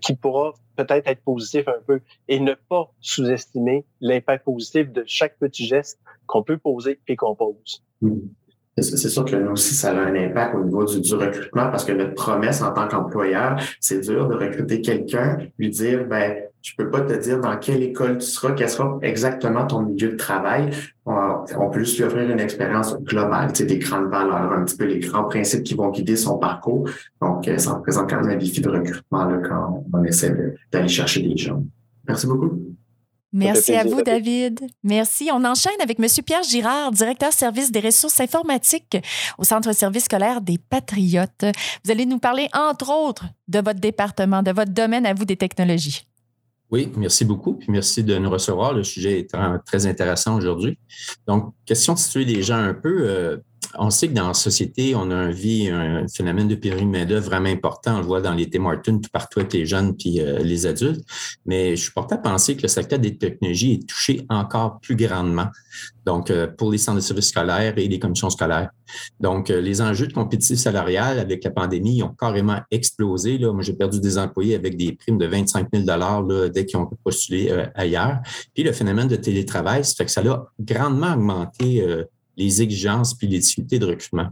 qui 0.00 0.14
pourra 0.14 0.52
peut-être 0.76 1.06
être 1.06 1.22
positif 1.22 1.66
un 1.68 1.80
peu 1.86 2.00
et 2.28 2.40
ne 2.40 2.54
pas 2.54 2.92
sous-estimer 3.00 3.84
l'impact 4.00 4.44
positif 4.44 4.90
de 4.92 5.04
chaque 5.06 5.38
petit 5.38 5.66
geste 5.66 5.98
qu'on 6.26 6.42
peut 6.42 6.58
poser 6.58 7.00
et 7.08 7.16
qu'on 7.16 7.34
pose. 7.34 7.84
Mmh. 8.00 8.18
C'est 8.82 9.08
sûr 9.08 9.24
que 9.24 9.36
nous 9.36 9.52
aussi, 9.52 9.74
ça 9.74 9.90
a 9.90 9.94
un 9.94 10.14
impact 10.14 10.54
au 10.54 10.64
niveau 10.64 10.84
du, 10.84 11.00
du 11.00 11.14
recrutement 11.14 11.70
parce 11.70 11.84
que 11.84 11.92
notre 11.92 12.14
promesse 12.14 12.62
en 12.62 12.72
tant 12.72 12.88
qu'employeur, 12.88 13.60
c'est 13.80 14.00
dur 14.00 14.28
de 14.28 14.34
recruter 14.34 14.80
quelqu'un, 14.80 15.38
lui 15.58 15.70
dire, 15.70 16.06
ben, 16.08 16.34
je 16.62 16.74
peux 16.76 16.90
pas 16.90 17.00
te 17.00 17.14
dire 17.14 17.40
dans 17.40 17.56
quelle 17.56 17.82
école 17.82 18.18
tu 18.18 18.26
seras, 18.26 18.52
quel 18.52 18.68
sera 18.68 18.98
exactement 19.02 19.66
ton 19.66 19.82
milieu 19.82 20.10
de 20.10 20.16
travail. 20.16 20.70
On, 21.06 21.70
peut 21.70 21.80
juste 21.80 21.96
lui 21.96 22.04
offrir 22.04 22.30
une 22.30 22.40
expérience 22.40 22.94
globale, 23.02 23.52
tu 23.52 23.58
sais, 23.58 23.64
des 23.64 23.78
grandes 23.78 24.10
valeurs, 24.10 24.52
un 24.52 24.64
petit 24.64 24.76
peu 24.76 24.84
les 24.84 24.98
grands 24.98 25.24
principes 25.24 25.62
qui 25.62 25.74
vont 25.74 25.90
guider 25.90 26.16
son 26.16 26.36
parcours. 26.36 26.88
Donc, 27.22 27.48
euh, 27.48 27.56
ça 27.56 27.74
représente 27.74 28.10
quand 28.10 28.20
même 28.20 28.30
un 28.30 28.36
défi 28.36 28.60
de 28.60 28.68
recrutement 28.68 29.24
là, 29.24 29.38
quand 29.38 29.84
on 29.92 30.04
essaie 30.04 30.34
d'aller 30.70 30.88
chercher 30.88 31.22
des 31.22 31.36
gens. 31.36 31.62
Merci 32.06 32.26
beaucoup. 32.26 32.67
Merci 33.32 33.74
à 33.74 33.84
vous, 33.84 34.02
David. 34.02 34.60
Merci. 34.82 35.28
On 35.32 35.44
enchaîne 35.44 35.80
avec 35.82 35.98
M. 36.00 36.06
Pierre 36.24 36.42
Girard, 36.42 36.92
directeur 36.92 37.32
service 37.32 37.70
des 37.70 37.80
ressources 37.80 38.20
informatiques 38.20 38.96
au 39.36 39.44
Centre 39.44 39.72
service 39.74 40.04
scolaire 40.04 40.40
des 40.40 40.58
Patriotes. 40.58 41.44
Vous 41.84 41.90
allez 41.90 42.06
nous 42.06 42.18
parler, 42.18 42.48
entre 42.54 42.90
autres, 42.90 43.26
de 43.48 43.58
votre 43.58 43.80
département, 43.80 44.42
de 44.42 44.50
votre 44.50 44.72
domaine 44.72 45.04
à 45.04 45.12
vous 45.12 45.26
des 45.26 45.36
technologies. 45.36 46.06
Oui, 46.70 46.90
merci 46.96 47.24
beaucoup. 47.24 47.54
Puis 47.54 47.68
merci 47.70 48.02
de 48.04 48.16
nous 48.16 48.30
recevoir. 48.30 48.74
Le 48.74 48.84
sujet 48.84 49.18
est 49.18 49.34
très 49.64 49.86
intéressant 49.86 50.36
aujourd'hui. 50.36 50.78
Donc, 51.26 51.54
question 51.64 51.94
de 51.94 51.98
situer 51.98 52.24
les 52.24 52.42
gens 52.42 52.58
un 52.58 52.74
peu. 52.74 53.08
Euh, 53.08 53.36
on 53.76 53.90
sait 53.90 54.08
que 54.08 54.14
dans 54.14 54.28
la 54.28 54.34
société, 54.34 54.94
on 54.94 55.10
a 55.10 55.14
un, 55.14 55.30
vie, 55.30 55.68
un 55.68 56.06
phénomène 56.08 56.48
de 56.48 56.54
périmètre 56.54 57.12
main 57.12 57.20
vraiment 57.20 57.48
important. 57.48 57.96
On 57.96 58.00
le 58.00 58.06
voit 58.06 58.20
dans 58.20 58.34
les 58.34 58.48
Tim 58.48 58.64
Hortons, 58.64 58.98
tout 58.98 59.10
partout 59.12 59.40
avec 59.40 59.52
les 59.52 59.66
jeunes 59.66 59.96
puis 59.96 60.20
euh, 60.20 60.38
les 60.38 60.66
adultes. 60.66 61.04
Mais 61.44 61.76
je 61.76 61.82
suis 61.82 61.92
porté 61.92 62.14
à 62.14 62.18
penser 62.18 62.56
que 62.56 62.62
le 62.62 62.68
secteur 62.68 62.98
des 62.98 63.16
technologies 63.16 63.74
est 63.74 63.88
touché 63.88 64.24
encore 64.28 64.80
plus 64.80 64.96
grandement. 64.96 65.48
Donc, 66.06 66.30
euh, 66.30 66.46
pour 66.46 66.70
les 66.70 66.78
centres 66.78 66.96
de 66.96 67.02
services 67.02 67.28
scolaires 67.28 67.74
et 67.76 67.86
les 67.86 67.98
commissions 67.98 68.30
scolaires. 68.30 68.70
Donc, 69.20 69.50
euh, 69.50 69.60
les 69.60 69.82
enjeux 69.82 70.06
de 70.06 70.14
compétition 70.14 70.56
salariale 70.56 71.18
avec 71.18 71.44
la 71.44 71.50
pandémie 71.50 72.02
ont 72.02 72.14
carrément 72.18 72.60
explosé. 72.70 73.36
Là. 73.36 73.52
Moi, 73.52 73.62
j'ai 73.62 73.74
perdu 73.74 74.00
des 74.00 74.16
employés 74.18 74.54
avec 74.54 74.76
des 74.76 74.92
primes 74.92 75.18
de 75.18 75.26
25 75.26 75.68
000 75.72 75.84
là, 75.84 76.48
dès 76.48 76.64
qu'ils 76.64 76.78
ont 76.78 76.88
postulé 77.04 77.52
ailleurs. 77.74 78.20
Puis, 78.54 78.62
le 78.62 78.72
phénomène 78.72 79.08
de 79.08 79.16
télétravail, 79.16 79.84
ça 79.84 79.94
fait 79.94 80.06
que 80.06 80.10
ça 80.10 80.22
a 80.22 80.46
grandement 80.58 81.12
augmenté 81.12 81.84
les 82.38 82.62
exigences 82.62 83.14
puis 83.14 83.26
les 83.26 83.40
difficultés 83.40 83.78
de 83.78 83.86
recrutement. 83.86 84.28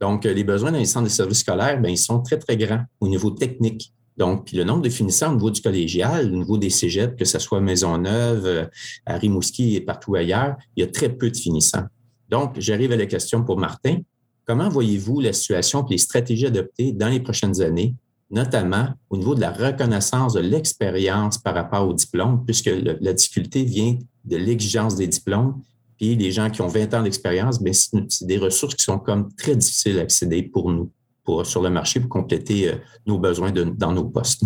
Donc, 0.00 0.24
euh, 0.24 0.32
les 0.32 0.44
besoins 0.44 0.72
dans 0.72 0.78
les 0.78 0.86
centres 0.86 1.04
de 1.04 1.10
services 1.10 1.40
scolaires, 1.40 1.80
bien, 1.80 1.90
ils 1.90 1.98
sont 1.98 2.20
très, 2.20 2.38
très 2.38 2.56
grands 2.56 2.84
au 3.00 3.08
niveau 3.08 3.30
technique. 3.30 3.92
Donc, 4.16 4.46
puis 4.46 4.56
le 4.56 4.64
nombre 4.64 4.82
de 4.82 4.88
finissants 4.88 5.32
au 5.32 5.34
niveau 5.34 5.50
du 5.50 5.60
collégial, 5.60 6.32
au 6.32 6.36
niveau 6.36 6.56
des 6.56 6.70
cégeps, 6.70 7.16
que 7.18 7.24
ce 7.24 7.38
soit 7.38 7.60
Maisonneuve, 7.60 8.46
euh, 8.46 8.64
à 9.04 9.16
Rimouski 9.16 9.74
et 9.74 9.80
partout 9.80 10.14
ailleurs, 10.14 10.56
il 10.76 10.80
y 10.80 10.84
a 10.84 10.90
très 10.90 11.08
peu 11.08 11.30
de 11.30 11.36
finissants. 11.36 11.86
Donc, 12.28 12.54
j'arrive 12.58 12.92
à 12.92 12.96
la 12.96 13.06
question 13.06 13.42
pour 13.42 13.58
Martin. 13.58 13.98
Comment 14.46 14.68
voyez-vous 14.68 15.20
la 15.20 15.32
situation 15.32 15.84
et 15.86 15.92
les 15.92 15.98
stratégies 15.98 16.46
adoptées 16.46 16.92
dans 16.92 17.08
les 17.08 17.20
prochaines 17.20 17.60
années, 17.60 17.94
notamment 18.30 18.88
au 19.10 19.16
niveau 19.16 19.34
de 19.34 19.40
la 19.40 19.50
reconnaissance 19.50 20.34
de 20.34 20.40
l'expérience 20.40 21.38
par 21.38 21.54
rapport 21.54 21.88
au 21.88 21.92
diplôme, 21.92 22.44
puisque 22.44 22.70
la 23.00 23.12
difficulté 23.12 23.64
vient 23.64 23.98
de 24.24 24.36
l'exigence 24.36 24.96
des 24.96 25.06
diplômes 25.06 25.60
puis 25.96 26.16
les 26.16 26.30
gens 26.32 26.50
qui 26.50 26.62
ont 26.62 26.68
20 26.68 26.94
ans 26.94 27.02
d'expérience, 27.02 27.62
ben, 27.62 27.72
c'est 27.72 28.26
des 28.26 28.38
ressources 28.38 28.74
qui 28.74 28.84
sont 28.84 28.98
comme 28.98 29.32
très 29.34 29.54
difficiles 29.54 29.98
à 29.98 30.02
accéder 30.02 30.42
pour 30.42 30.70
nous, 30.72 30.90
pour, 31.24 31.46
sur 31.46 31.62
le 31.62 31.70
marché, 31.70 32.00
pour 32.00 32.08
compléter 32.08 32.68
euh, 32.68 32.76
nos 33.06 33.18
besoins 33.18 33.52
dans 33.52 33.92
nos 33.92 34.04
postes. 34.04 34.44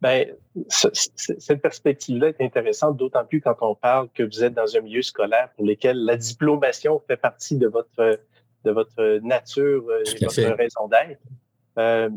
Bien, 0.00 0.26
cette 0.68 1.62
perspective-là 1.62 2.28
est 2.28 2.40
intéressante, 2.40 2.96
d'autant 2.96 3.24
plus 3.24 3.40
quand 3.40 3.56
on 3.60 3.74
parle 3.74 4.08
que 4.14 4.22
vous 4.22 4.44
êtes 4.44 4.54
dans 4.54 4.76
un 4.76 4.80
milieu 4.80 5.02
scolaire 5.02 5.48
pour 5.56 5.66
lequel 5.66 6.04
la 6.04 6.16
diplomation 6.16 7.00
fait 7.06 7.16
partie 7.16 7.56
de 7.56 7.66
votre, 7.66 8.18
de 8.64 8.70
votre 8.70 9.18
nature 9.22 9.84
euh, 9.88 10.02
et 10.06 10.18
de 10.20 10.26
votre 10.26 10.56
raison 10.56 10.88
d'être. 10.88 11.20
Euh, 11.78 12.08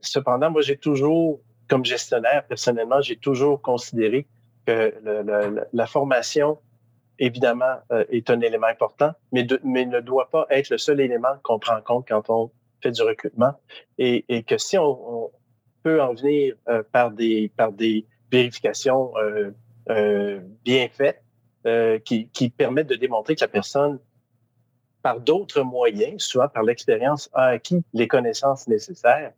cependant, 0.00 0.50
moi, 0.50 0.62
j'ai 0.62 0.76
toujours, 0.76 1.40
comme 1.68 1.84
gestionnaire, 1.84 2.44
personnellement, 2.48 3.00
j'ai 3.00 3.16
toujours 3.16 3.60
considéré 3.60 4.26
que 4.66 4.94
la 5.72 5.86
formation 5.86 6.58
évidemment, 7.22 7.76
euh, 7.92 8.04
est 8.10 8.30
un 8.30 8.40
élément 8.40 8.66
important, 8.66 9.12
mais, 9.30 9.46
mais 9.64 9.86
ne 9.86 10.00
doit 10.00 10.28
pas 10.28 10.46
être 10.50 10.70
le 10.70 10.78
seul 10.78 11.00
élément 11.00 11.36
qu'on 11.42 11.58
prend 11.58 11.76
en 11.76 11.80
compte 11.80 12.06
quand 12.08 12.28
on 12.30 12.50
fait 12.82 12.90
du 12.90 13.02
recrutement. 13.02 13.54
Et, 13.98 14.24
et 14.28 14.42
que 14.42 14.58
si 14.58 14.76
on, 14.76 15.30
peut 15.84 16.00
en 16.00 16.14
venir 16.14 16.54
euh, 16.68 16.84
par, 16.92 17.10
des, 17.10 17.50
par 17.56 17.72
des 17.72 18.06
vérifications 18.30 19.12
euh, 19.88 20.40
bien 20.64 20.86
faites 20.92 21.24
qui, 22.04 22.28
qui 22.28 22.50
permettent 22.50 22.86
de 22.86 22.94
démontrer 22.94 23.34
que 23.34 23.40
la 23.40 23.48
personne, 23.48 23.98
par 25.02 25.18
d'autres 25.18 25.62
moyens, 25.62 26.22
soit 26.22 26.48
par 26.48 26.62
l'expérience, 26.62 27.28
a 27.32 27.46
acquis 27.46 27.82
les 27.92 28.06
connaissances 28.06 28.68
nécessaires, 28.68 29.32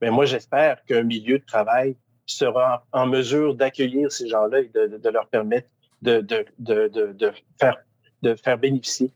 mais 0.00 0.10
moi, 0.10 0.26
j'espère 0.26 0.84
qu'un 0.84 1.02
milieu 1.02 1.38
de 1.38 1.44
travail 1.44 1.96
sera 2.26 2.86
en, 2.92 3.06
mesure 3.06 3.54
d'accueillir 3.54 4.12
ces 4.12 4.28
gens-là 4.28 4.60
et 4.60 4.68
de, 4.74 4.98
de, 4.98 5.08
leur 5.08 5.28
permettre 5.28 5.68
de, 6.04 6.20
de, 6.20 6.44
de, 6.58 7.12
de, 7.12 7.32
faire, 7.58 7.78
de 8.22 8.34
faire 8.34 8.58
bénéficier 8.58 9.10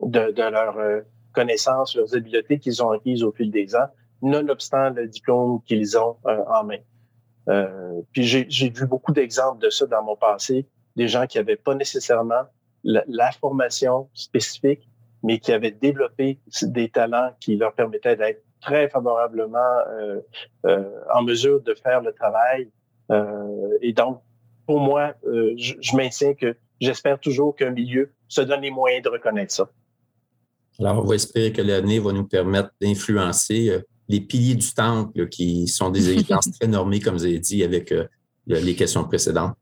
de, 0.00 0.30
de 0.30 0.42
leurs 0.42 0.78
euh, 0.78 1.00
connaissances, 1.32 1.96
leurs 1.96 2.14
habiletés 2.14 2.58
qu'ils 2.58 2.82
ont 2.82 2.90
acquises 2.90 3.24
au 3.24 3.32
fil 3.32 3.50
des 3.50 3.74
ans, 3.74 3.88
nonobstant 4.22 4.90
le 4.90 5.08
diplôme 5.08 5.60
qu'ils 5.66 5.98
ont 5.98 6.16
euh, 6.26 6.42
en 6.46 6.64
main. 6.64 6.78
Euh, 7.48 8.02
puis 8.12 8.24
j'ai 8.24 8.70
vu 8.70 8.86
beaucoup 8.86 9.12
d'exemples 9.12 9.60
de 9.60 9.70
ça 9.70 9.86
dans 9.86 10.02
mon 10.02 10.16
passé, 10.16 10.66
des 10.96 11.08
gens 11.08 11.26
qui 11.26 11.38
n'avaient 11.38 11.56
pas 11.56 11.74
nécessairement 11.74 12.42
la, 12.84 13.32
formation 13.32 14.08
spécifique, 14.14 14.88
mais 15.22 15.38
qui 15.38 15.52
avaient 15.52 15.72
développé 15.72 16.38
des 16.62 16.88
talents 16.88 17.30
qui 17.40 17.56
leur 17.56 17.72
permettaient 17.74 18.16
d'être 18.16 18.42
très 18.60 18.88
favorablement 18.88 19.58
euh, 19.90 20.20
euh, 20.66 20.84
en 21.12 21.22
mesure 21.22 21.60
de 21.62 21.74
faire 21.74 22.00
le 22.02 22.12
travail 22.12 22.70
et 23.80 23.94
donc 23.94 24.20
pour 24.68 24.80
moi, 24.80 25.14
euh, 25.26 25.54
je, 25.56 25.96
maintiens 25.96 26.34
que 26.34 26.54
j'espère 26.78 27.18
toujours 27.18 27.56
qu'un 27.56 27.70
milieu 27.70 28.12
se 28.28 28.42
donne 28.42 28.60
les 28.60 28.70
moyens 28.70 29.02
de 29.02 29.08
reconnaître 29.08 29.50
ça. 29.50 29.70
Alors, 30.78 31.02
on 31.02 31.06
va 31.06 31.14
espérer 31.14 31.52
que 31.52 31.62
l'année 31.62 31.98
va 31.98 32.12
nous 32.12 32.28
permettre 32.28 32.68
d'influencer 32.78 33.70
euh, 33.70 33.80
les 34.08 34.20
piliers 34.20 34.56
du 34.56 34.70
temple 34.74 35.26
qui 35.30 35.66
sont 35.68 35.88
des 35.88 36.10
exigences 36.10 36.50
très 36.60 36.68
normées, 36.68 37.00
comme 37.00 37.14
vous 37.14 37.24
avez 37.24 37.38
dit, 37.38 37.64
avec 37.64 37.92
euh, 37.92 38.04
les 38.46 38.74
questions 38.74 39.04
précédentes. 39.04 39.56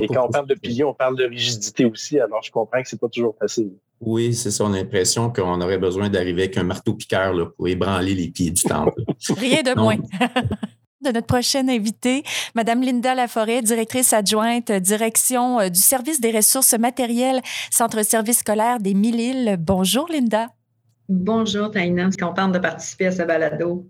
Et 0.00 0.06
quand 0.06 0.28
on 0.28 0.30
parle 0.30 0.46
de 0.46 0.54
piliers, 0.54 0.84
on 0.84 0.94
parle 0.94 1.18
de 1.18 1.24
rigidité 1.24 1.84
aussi. 1.84 2.20
Alors, 2.20 2.40
je 2.44 2.52
comprends 2.52 2.80
que 2.80 2.88
c'est 2.88 3.00
pas 3.00 3.08
toujours 3.08 3.34
facile. 3.36 3.72
Oui, 4.00 4.32
c'est 4.32 4.52
ça. 4.52 4.62
On 4.62 4.72
a 4.74 4.76
l'impression 4.76 5.32
qu'on 5.32 5.60
aurait 5.60 5.78
besoin 5.78 6.08
d'arriver 6.08 6.44
avec 6.44 6.56
un 6.56 6.62
marteau-piqueur 6.62 7.52
pour 7.54 7.66
ébranler 7.66 8.14
les 8.14 8.30
pieds 8.30 8.52
du 8.52 8.62
temple. 8.62 9.02
Rien 9.36 9.62
de 9.64 9.76
moins. 9.76 9.98
de 11.02 11.10
notre 11.10 11.26
prochaine 11.26 11.68
invitée, 11.68 12.22
Madame 12.54 12.82
Linda 12.82 13.14
Laforêt, 13.14 13.62
directrice 13.62 14.12
adjointe 14.12 14.70
direction 14.72 15.60
euh, 15.60 15.68
du 15.68 15.80
service 15.80 16.20
des 16.20 16.30
ressources 16.30 16.74
matérielles, 16.74 17.40
Centre 17.70 18.02
service 18.04 18.38
scolaire 18.38 18.78
des 18.78 18.94
Mille-Îles. 18.94 19.56
Bonjour, 19.58 20.08
Linda. 20.08 20.48
Bonjour, 21.08 21.70
Taïna. 21.70 22.06
Je 22.06 22.10
suis 22.12 22.18
contente 22.18 22.52
de 22.52 22.58
participer 22.58 23.06
à 23.06 23.12
ce 23.12 23.22
balado? 23.22 23.86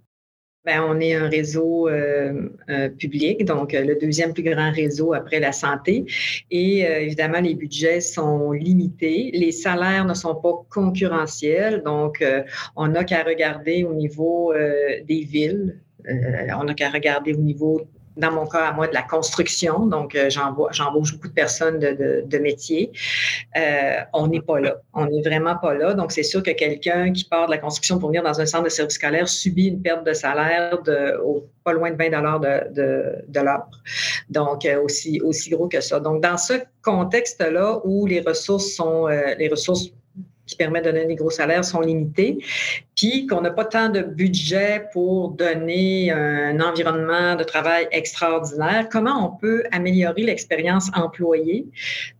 Ben, 0.64 0.81
on 0.88 1.01
est 1.01 1.14
un 1.14 1.29
réseau 1.29 1.88
euh, 1.88 2.48
euh, 2.70 2.88
public, 2.88 3.44
donc 3.44 3.75
euh, 3.75 3.85
le 3.85 3.96
deuxième 3.96 4.33
plus 4.33 4.44
grand 4.44 4.70
réseau 4.70 5.12
après 5.12 5.40
la 5.40 5.51
santé. 5.51 6.05
Et 6.53 6.83
évidemment, 6.83 7.40
les 7.40 7.57
budgets 7.57 8.01
sont 8.01 8.53
limités. 8.53 9.33
Les 9.35 9.51
salaires 9.51 10.05
ne 10.05 10.14
sont 10.14 10.37
pas 10.37 10.64
concurrentiels, 10.70 11.83
donc 11.83 12.25
on 12.77 12.88
n'a 12.88 13.03
qu'à 13.03 13.25
regarder 13.25 13.85
au 13.85 13.94
niveau 13.94 14.53
des 14.55 15.25
villes. 15.25 15.81
On 16.09 16.65
n'a 16.65 16.75
qu'à 16.75 16.91
regarder 16.91 17.35
au 17.35 17.38
niveau 17.38 17.87
dans 18.17 18.31
mon 18.31 18.47
cas, 18.47 18.67
à 18.67 18.73
moi, 18.73 18.88
de 18.88 18.95
la 18.95 19.03
construction. 19.03 19.87
Donc, 19.87 20.15
euh, 20.15 20.29
j'embauche 20.29 21.12
beaucoup 21.12 21.29
de 21.29 21.33
personnes 21.33 21.79
de, 21.79 22.38
métier. 22.38 22.91
Euh, 23.57 24.01
on 24.12 24.27
n'est 24.27 24.41
pas 24.41 24.61
là. 24.61 24.77
On 24.95 25.07
n'est 25.07 25.23
vraiment 25.23 25.57
pas 25.57 25.75
là. 25.75 25.95
Donc, 25.95 26.12
c'est 26.12 26.23
sûr 26.23 26.43
que 26.43 26.51
quelqu'un 26.51 27.12
qui 27.12 27.25
part 27.25 27.47
de 27.47 27.53
la 27.53 27.59
construction 27.59 27.99
pour 27.99 28.09
venir 28.09 28.23
dans 28.23 28.41
un 28.41 28.47
centre 28.47 28.65
de 28.65 28.69
service 28.69 28.97
scolaire 28.97 29.29
subit 29.29 29.69
une 29.69 29.81
perte 29.81 30.05
de 30.05 30.12
salaire 30.12 30.83
de 30.83 31.17
pas 31.65 31.73
loin 31.73 31.91
de 31.91 31.97
20 31.97 32.11
de, 32.11 33.25
de, 33.29 33.41
l'heure. 33.41 33.69
Donc, 34.29 34.65
euh, 34.65 34.83
aussi, 34.83 35.21
aussi 35.21 35.51
gros 35.51 35.69
que 35.69 35.81
ça. 35.81 36.01
Donc, 36.01 36.23
dans 36.23 36.37
ce 36.37 36.55
contexte-là 36.83 37.81
où 37.85 38.07
les 38.07 38.21
ressources 38.21 38.73
sont, 38.73 39.07
les 39.07 39.49
ressources 39.49 39.93
qui 40.46 40.57
permet 40.57 40.81
de 40.81 40.90
donner 40.90 41.07
des 41.07 41.14
gros 41.14 41.31
salaires 41.31 41.64
sont 41.64 41.81
limités, 41.81 42.38
puis 42.96 43.26
qu'on 43.26 43.40
n'a 43.40 43.50
pas 43.50 43.64
tant 43.64 43.88
de 43.88 44.00
budget 44.02 44.87
pour 44.92 45.31
donner 45.31 46.11
un 46.11 46.61
environnement 46.61 47.37
de 47.37 47.44
travail 47.44 47.88
extraordinaire, 47.90 48.88
comment 48.90 49.26
on 49.26 49.37
peut 49.37 49.62
améliorer 49.72 50.22
l'expérience 50.22 50.90
employée 50.94 51.66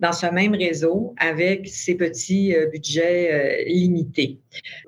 dans 0.01 0.13
ce 0.13 0.27
même 0.27 0.55
réseau 0.55 1.15
avec 1.19 1.69
ces 1.69 1.97
petits 1.97 2.55
euh, 2.55 2.67
budgets 2.67 3.33
euh, 3.33 3.65
limités? 3.67 4.39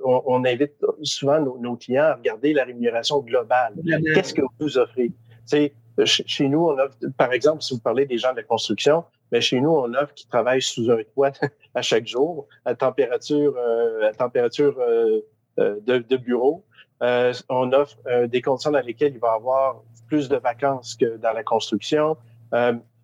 On, 0.04 0.44
invite 0.44 0.72
souvent 1.02 1.40
nos, 1.40 1.76
clients 1.76 2.04
à 2.04 2.14
regarder 2.14 2.52
la 2.52 2.64
rémunération 2.64 3.20
globale. 3.20 3.74
Qu'est-ce 4.14 4.34
que 4.34 4.42
vous 4.60 4.78
offrez? 4.78 5.10
chez 6.04 6.48
nous, 6.48 6.60
on 6.60 6.78
offre, 6.78 6.96
par 7.16 7.32
exemple, 7.32 7.62
si 7.62 7.74
vous 7.74 7.80
parlez 7.80 8.06
des 8.06 8.18
gens 8.18 8.32
de 8.32 8.38
la 8.38 8.42
construction, 8.42 9.04
mais 9.30 9.40
chez 9.40 9.60
nous, 9.60 9.70
on 9.70 9.92
offre 9.94 10.14
qui 10.14 10.26
travaillent 10.26 10.62
sous 10.62 10.90
un 10.90 11.02
toit 11.14 11.32
à 11.74 11.82
chaque 11.82 12.06
jour, 12.06 12.46
à 12.64 12.74
température, 12.74 13.54
euh, 13.56 14.08
à 14.08 14.12
température 14.12 14.78
euh, 14.78 15.20
euh, 15.58 15.80
de, 15.80 16.16
bureau. 16.16 16.64
on 17.00 17.72
offre 17.72 17.98
des 18.26 18.42
conditions 18.42 18.70
dans 18.70 18.80
lesquelles 18.80 19.12
il 19.14 19.20
va 19.20 19.32
y 19.32 19.36
avoir 19.36 19.82
plus 20.08 20.28
de 20.28 20.36
vacances 20.36 20.94
que 20.94 21.16
dans 21.16 21.32
la 21.32 21.42
construction. 21.42 22.16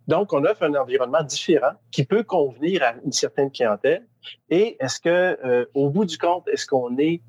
donc, 0.08 0.32
on 0.32 0.44
offre 0.44 0.62
un 0.62 0.74
environnement 0.74 1.22
différent 1.22 1.74
qui 1.90 2.04
peut 2.04 2.22
convenir 2.22 2.82
à 2.82 2.94
une 3.04 3.12
certaine 3.12 3.50
clientèle. 3.50 4.06
Et 4.48 4.76
est-ce 4.80 5.00
que, 5.00 5.68
au 5.74 5.90
bout 5.90 6.04
du 6.04 6.18
compte, 6.18 6.48
est-ce 6.48 6.66
qu'on 6.66 6.96
est, 6.98 7.20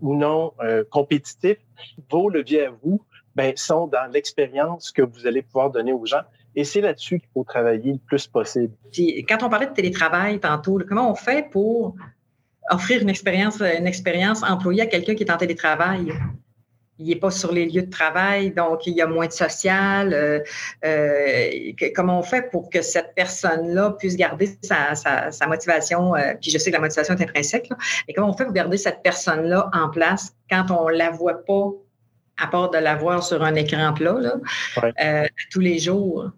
ou 0.00 0.14
non 0.14 0.52
compétitif? 0.90 1.58
Vos 2.10 2.28
leviers 2.28 2.66
à 2.66 2.70
vous 2.82 3.04
ben, 3.34 3.52
sont 3.56 3.86
dans 3.86 4.10
l'expérience 4.10 4.92
que 4.92 5.02
vous 5.02 5.26
allez 5.26 5.42
pouvoir 5.42 5.70
donner 5.70 5.92
aux 5.92 6.06
gens. 6.06 6.22
Et 6.56 6.64
c'est 6.64 6.80
là-dessus 6.80 7.18
qu'il 7.18 7.28
faut 7.32 7.44
travailler 7.44 7.92
le 7.92 7.98
plus 7.98 8.26
possible. 8.26 8.72
Puis, 8.92 9.24
quand 9.28 9.42
on 9.42 9.48
parlait 9.48 9.66
de 9.66 9.72
télétravail 9.72 10.38
tantôt, 10.38 10.80
comment 10.88 11.10
on 11.10 11.14
fait 11.14 11.50
pour 11.50 11.96
offrir 12.70 13.02
une 13.02 13.10
expérience, 13.10 13.60
une 13.60 13.86
expérience 13.86 14.42
employée 14.42 14.82
à 14.82 14.86
quelqu'un 14.86 15.14
qui 15.14 15.24
est 15.24 15.30
en 15.30 15.36
télétravail? 15.36 16.12
Il 17.00 17.08
n'est 17.08 17.16
pas 17.16 17.32
sur 17.32 17.50
les 17.50 17.66
lieux 17.66 17.82
de 17.82 17.90
travail, 17.90 18.52
donc 18.52 18.86
il 18.86 18.94
y 18.94 19.02
a 19.02 19.06
moins 19.08 19.26
de 19.26 19.32
social. 19.32 20.14
Euh, 20.14 20.38
euh, 20.84 21.72
comment 21.92 22.20
on 22.20 22.22
fait 22.22 22.48
pour 22.52 22.70
que 22.70 22.82
cette 22.82 23.16
personne-là 23.16 23.96
puisse 23.98 24.16
garder 24.16 24.56
sa, 24.62 24.94
sa, 24.94 25.46
motivation? 25.48 26.14
Euh, 26.14 26.34
puis 26.40 26.52
je 26.52 26.58
sais 26.58 26.70
que 26.70 26.76
la 26.76 26.80
motivation 26.80 27.16
est 27.16 27.22
intrinsèque, 27.22 27.68
là, 27.68 27.76
mais 28.06 28.14
comment 28.14 28.30
on 28.30 28.32
fait 28.32 28.44
pour 28.44 28.52
garder 28.52 28.76
cette 28.76 29.02
personne-là 29.02 29.70
en 29.72 29.88
place 29.88 30.36
quand 30.48 30.70
on 30.70 30.88
ne 30.88 30.94
la 30.94 31.10
voit 31.10 31.44
pas, 31.44 31.70
à 32.36 32.46
part 32.46 32.70
de 32.70 32.78
la 32.78 32.94
voir 32.94 33.24
sur 33.24 33.42
un 33.42 33.56
écran 33.56 33.92
plat, 33.92 34.16
là, 34.20 35.26
tous 35.50 35.60
les 35.60 35.80
jours? 35.80 36.30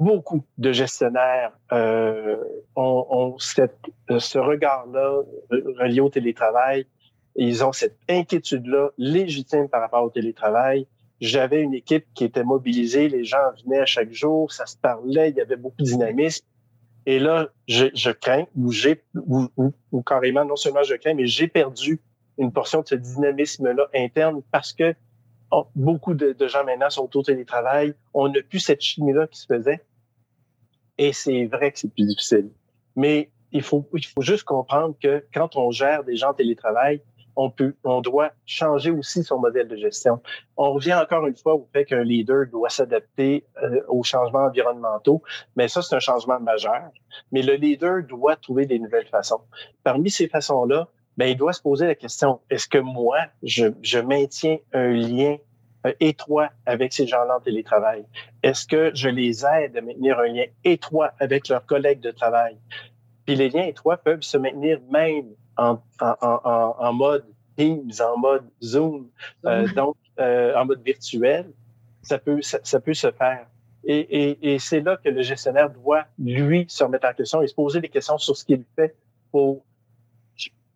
Beaucoup 0.00 0.42
de 0.58 0.72
gestionnaires 0.72 1.52
euh, 1.72 2.36
ont, 2.74 3.36
cette, 3.38 3.78
ce 4.18 4.38
regard-là 4.38 5.22
relié 5.50 6.00
au 6.00 6.08
télétravail. 6.08 6.86
Ils 7.36 7.62
ont 7.62 7.72
cette 7.72 7.98
inquiétude-là 8.08 8.90
légitime 8.98 9.68
par 9.68 9.82
rapport 9.82 10.02
au 10.02 10.10
télétravail. 10.10 10.86
J'avais 11.20 11.60
une 11.60 11.74
équipe 11.74 12.06
qui 12.14 12.24
était 12.24 12.44
mobilisée, 12.44 13.10
les 13.10 13.24
gens 13.24 13.36
venaient 13.62 13.80
à 13.80 13.86
chaque 13.86 14.10
jour, 14.10 14.50
ça 14.50 14.64
se 14.64 14.76
parlait, 14.76 15.28
il 15.30 15.36
y 15.36 15.40
avait 15.42 15.56
beaucoup 15.56 15.76
de 15.82 15.84
dynamisme. 15.84 16.46
Et 17.04 17.18
là, 17.18 17.48
je, 17.68 17.86
je 17.94 18.10
crains, 18.10 18.46
ou 18.56 18.72
j'ai, 18.72 19.02
ou, 19.14 19.48
ou, 19.92 20.02
carrément, 20.02 20.44
non 20.46 20.56
seulement 20.56 20.82
je 20.82 20.94
crains, 20.94 21.14
mais 21.14 21.26
j'ai 21.26 21.46
perdu 21.46 22.00
une 22.38 22.52
portion 22.52 22.80
de 22.80 22.88
ce 22.88 22.94
dynamisme-là 22.94 23.88
interne 23.94 24.40
parce 24.50 24.72
que 24.72 24.94
oh, 25.50 25.66
beaucoup 25.74 26.14
de, 26.14 26.34
gens 26.48 26.64
maintenant 26.64 26.90
sont 26.90 27.14
au 27.16 27.22
télétravail. 27.22 27.94
On 28.14 28.28
n'a 28.28 28.40
plus 28.42 28.60
cette 28.60 28.80
chimie-là 28.80 29.26
qui 29.26 29.40
se 29.40 29.46
faisait. 29.46 29.80
Et 31.00 31.14
c'est 31.14 31.46
vrai 31.46 31.72
que 31.72 31.78
c'est 31.78 31.90
plus 31.90 32.04
difficile. 32.04 32.50
Mais 32.94 33.30
il 33.52 33.62
faut, 33.62 33.88
il 33.94 34.04
faut 34.04 34.20
juste 34.20 34.44
comprendre 34.44 34.94
que 35.02 35.24
quand 35.32 35.56
on 35.56 35.70
gère 35.70 36.04
des 36.04 36.14
gens 36.14 36.28
en 36.28 36.34
télétravail, 36.34 37.00
on 37.36 37.48
peut, 37.48 37.74
on 37.84 38.02
doit 38.02 38.32
changer 38.44 38.90
aussi 38.90 39.24
son 39.24 39.38
modèle 39.38 39.66
de 39.66 39.76
gestion. 39.76 40.20
On 40.58 40.74
revient 40.74 40.92
encore 40.92 41.26
une 41.26 41.36
fois 41.36 41.54
au 41.54 41.66
fait 41.72 41.86
qu'un 41.86 42.04
leader 42.04 42.44
doit 42.52 42.68
s'adapter 42.68 43.46
euh, 43.62 43.80
aux 43.88 44.02
changements 44.02 44.44
environnementaux, 44.44 45.22
mais 45.56 45.68
ça, 45.68 45.80
c'est 45.80 45.96
un 45.96 46.00
changement 46.00 46.38
majeur. 46.38 46.90
Mais 47.32 47.40
le 47.40 47.54
leader 47.54 48.02
doit 48.02 48.36
trouver 48.36 48.66
des 48.66 48.78
nouvelles 48.78 49.08
façons. 49.08 49.40
Parmi 49.82 50.10
ces 50.10 50.28
façons-là, 50.28 50.88
ben, 51.16 51.30
il 51.30 51.36
doit 51.36 51.54
se 51.54 51.62
poser 51.62 51.86
la 51.86 51.94
question, 51.94 52.40
est-ce 52.50 52.68
que 52.68 52.78
moi, 52.78 53.20
je, 53.42 53.68
je 53.80 54.00
maintiens 54.00 54.58
un 54.74 54.90
lien 54.90 55.38
étroit 56.00 56.50
avec 56.66 56.92
ces 56.92 57.06
gens-là 57.06 57.36
en 57.36 57.40
télétravail? 57.40 58.04
Est-ce 58.42 58.66
que 58.66 58.90
je 58.94 59.08
les 59.08 59.44
aide 59.44 59.76
à 59.76 59.80
maintenir 59.80 60.18
un 60.18 60.26
lien 60.26 60.44
étroit 60.64 61.12
avec 61.18 61.48
leurs 61.48 61.64
collègues 61.66 62.00
de 62.00 62.10
travail? 62.10 62.56
Puis 63.26 63.36
les 63.36 63.48
liens 63.48 63.64
étroits 63.64 63.96
peuvent 63.96 64.22
se 64.22 64.38
maintenir 64.38 64.80
même 64.90 65.26
en, 65.56 65.78
en, 66.00 66.14
en, 66.20 66.76
en 66.78 66.92
mode 66.92 67.24
Teams, 67.56 67.90
en 68.00 68.18
mode 68.18 68.44
Zoom, 68.62 69.08
euh, 69.44 69.66
donc 69.74 69.96
euh, 70.18 70.54
en 70.54 70.64
mode 70.64 70.82
virtuel. 70.82 71.50
Ça 72.02 72.18
peut, 72.18 72.40
ça, 72.40 72.58
ça 72.62 72.80
peut 72.80 72.94
se 72.94 73.10
faire. 73.10 73.46
Et, 73.84 73.98
et, 73.98 74.54
et 74.54 74.58
c'est 74.58 74.80
là 74.80 74.96
que 74.96 75.08
le 75.08 75.22
gestionnaire 75.22 75.70
doit, 75.70 76.04
lui, 76.18 76.66
se 76.68 76.84
remettre 76.84 77.08
en 77.08 77.12
question 77.12 77.42
et 77.42 77.46
se 77.46 77.54
poser 77.54 77.80
des 77.80 77.88
questions 77.88 78.18
sur 78.18 78.36
ce 78.36 78.44
qu'il 78.44 78.64
fait 78.76 78.94
pour 79.30 79.64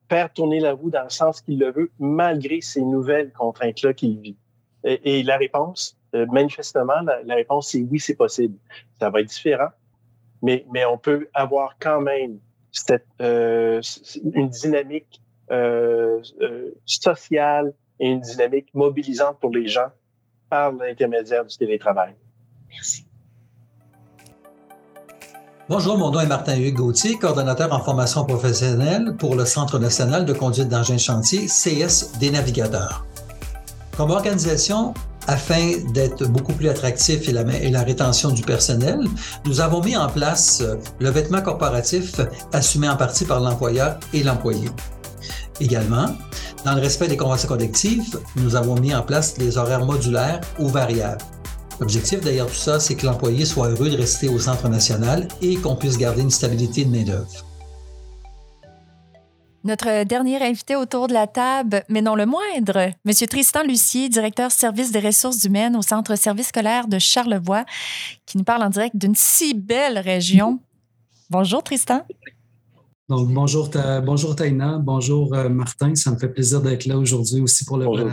faire 0.08 0.32
tourner 0.32 0.60
la 0.60 0.72
roue 0.72 0.90
dans 0.90 1.02
le 1.02 1.10
sens 1.10 1.40
qu'il 1.40 1.58
le 1.58 1.72
veut, 1.72 1.90
malgré 1.98 2.60
ces 2.60 2.82
nouvelles 2.82 3.32
contraintes-là 3.32 3.94
qu'il 3.94 4.18
vit. 4.20 4.36
Et, 4.84 5.22
la 5.22 5.38
réponse, 5.38 5.96
euh, 6.14 6.26
manifestement, 6.30 7.00
la, 7.24 7.34
réponse, 7.34 7.68
c'est 7.70 7.80
oui, 7.90 7.98
c'est 7.98 8.16
possible. 8.16 8.56
Ça 9.00 9.08
va 9.08 9.20
être 9.20 9.28
différent, 9.28 9.70
mais, 10.42 10.66
mais 10.72 10.84
on 10.84 10.98
peut 10.98 11.26
avoir 11.32 11.76
quand 11.80 12.02
même 12.02 12.38
cette, 12.70 13.06
euh, 13.22 13.80
une 14.34 14.48
dynamique 14.48 15.22
euh, 15.50 16.20
sociale 16.84 17.72
et 17.98 18.08
une 18.08 18.20
dynamique 18.20 18.68
mobilisante 18.74 19.38
pour 19.40 19.50
les 19.50 19.68
gens 19.68 19.88
par 20.50 20.72
l'intermédiaire 20.72 21.46
du 21.46 21.56
télétravail. 21.56 22.14
Merci. 22.68 23.06
Bonjour, 25.66 25.96
mon 25.96 26.10
nom 26.10 26.20
est 26.20 26.26
Martin-Hugues 26.26 26.74
Gauthier, 26.74 27.16
coordonnateur 27.16 27.72
en 27.72 27.80
formation 27.80 28.26
professionnelle 28.26 29.16
pour 29.18 29.34
le 29.34 29.46
Centre 29.46 29.78
national 29.78 30.26
de 30.26 30.34
conduite 30.34 30.68
d'engins 30.68 30.96
de 30.96 31.00
chantier, 31.00 31.46
CS 31.46 32.18
des 32.18 32.30
navigateurs. 32.30 33.06
Comme 33.96 34.10
organisation, 34.10 34.92
afin 35.28 35.78
d'être 35.92 36.26
beaucoup 36.26 36.52
plus 36.52 36.68
attractif 36.68 37.28
et 37.28 37.32
la, 37.32 37.82
rétention 37.82 38.30
du 38.30 38.42
personnel, 38.42 38.98
nous 39.46 39.60
avons 39.60 39.82
mis 39.82 39.96
en 39.96 40.08
place 40.08 40.60
euh, 40.60 40.76
le 40.98 41.10
vêtement 41.10 41.40
corporatif 41.40 42.20
assumé 42.52 42.88
en 42.88 42.96
partie 42.96 43.24
par 43.24 43.40
l'employeur 43.40 43.98
et 44.12 44.22
l'employé. 44.22 44.68
Également, 45.60 46.08
dans 46.64 46.74
le 46.74 46.80
respect 46.80 47.06
des 47.06 47.16
conventions 47.16 47.48
collectives, 47.48 48.18
nous 48.36 48.56
avons 48.56 48.74
mis 48.80 48.94
en 48.94 49.02
place 49.02 49.34
des 49.34 49.56
horaires 49.56 49.84
modulaires 49.84 50.40
ou 50.58 50.68
variables. 50.68 51.22
L'objectif 51.80 52.20
derrière 52.20 52.46
tout 52.46 52.54
ça, 52.54 52.80
c'est 52.80 52.96
que 52.96 53.06
l'employé 53.06 53.44
soit 53.44 53.68
heureux 53.68 53.90
de 53.90 53.96
rester 53.96 54.28
au 54.28 54.38
centre 54.38 54.68
national 54.68 55.28
et 55.40 55.56
qu'on 55.56 55.76
puisse 55.76 55.98
garder 55.98 56.22
une 56.22 56.30
stabilité 56.30 56.84
de 56.84 56.90
main-d'œuvre. 56.90 57.53
Notre 59.64 60.04
dernier 60.04 60.42
invité 60.42 60.76
autour 60.76 61.08
de 61.08 61.14
la 61.14 61.26
table, 61.26 61.84
mais 61.88 62.02
non 62.02 62.16
le 62.16 62.26
moindre, 62.26 62.76
M. 62.76 63.12
Tristan 63.30 63.62
Lucier, 63.62 64.10
directeur 64.10 64.52
service 64.52 64.92
des 64.92 65.00
ressources 65.00 65.42
humaines 65.44 65.74
au 65.74 65.80
Centre 65.80 66.16
service 66.16 66.48
scolaire 66.48 66.86
de 66.86 66.98
Charlevoix, 66.98 67.64
qui 68.26 68.36
nous 68.36 68.44
parle 68.44 68.62
en 68.62 68.68
direct 68.68 68.94
d'une 68.94 69.14
si 69.14 69.54
belle 69.54 69.98
région. 69.98 70.60
Bonjour 71.30 71.62
Tristan. 71.62 72.02
Donc, 73.08 73.32
bonjour, 73.32 73.70
bonjour 74.04 74.36
Taina, 74.36 74.78
bonjour 74.78 75.32
euh, 75.32 75.48
Martin, 75.48 75.94
ça 75.94 76.10
me 76.10 76.18
fait 76.18 76.28
plaisir 76.28 76.60
d'être 76.60 76.84
là 76.84 76.98
aujourd'hui 76.98 77.40
aussi 77.40 77.64
pour 77.64 77.78
le 77.78 77.86
bonjour, 77.86 78.10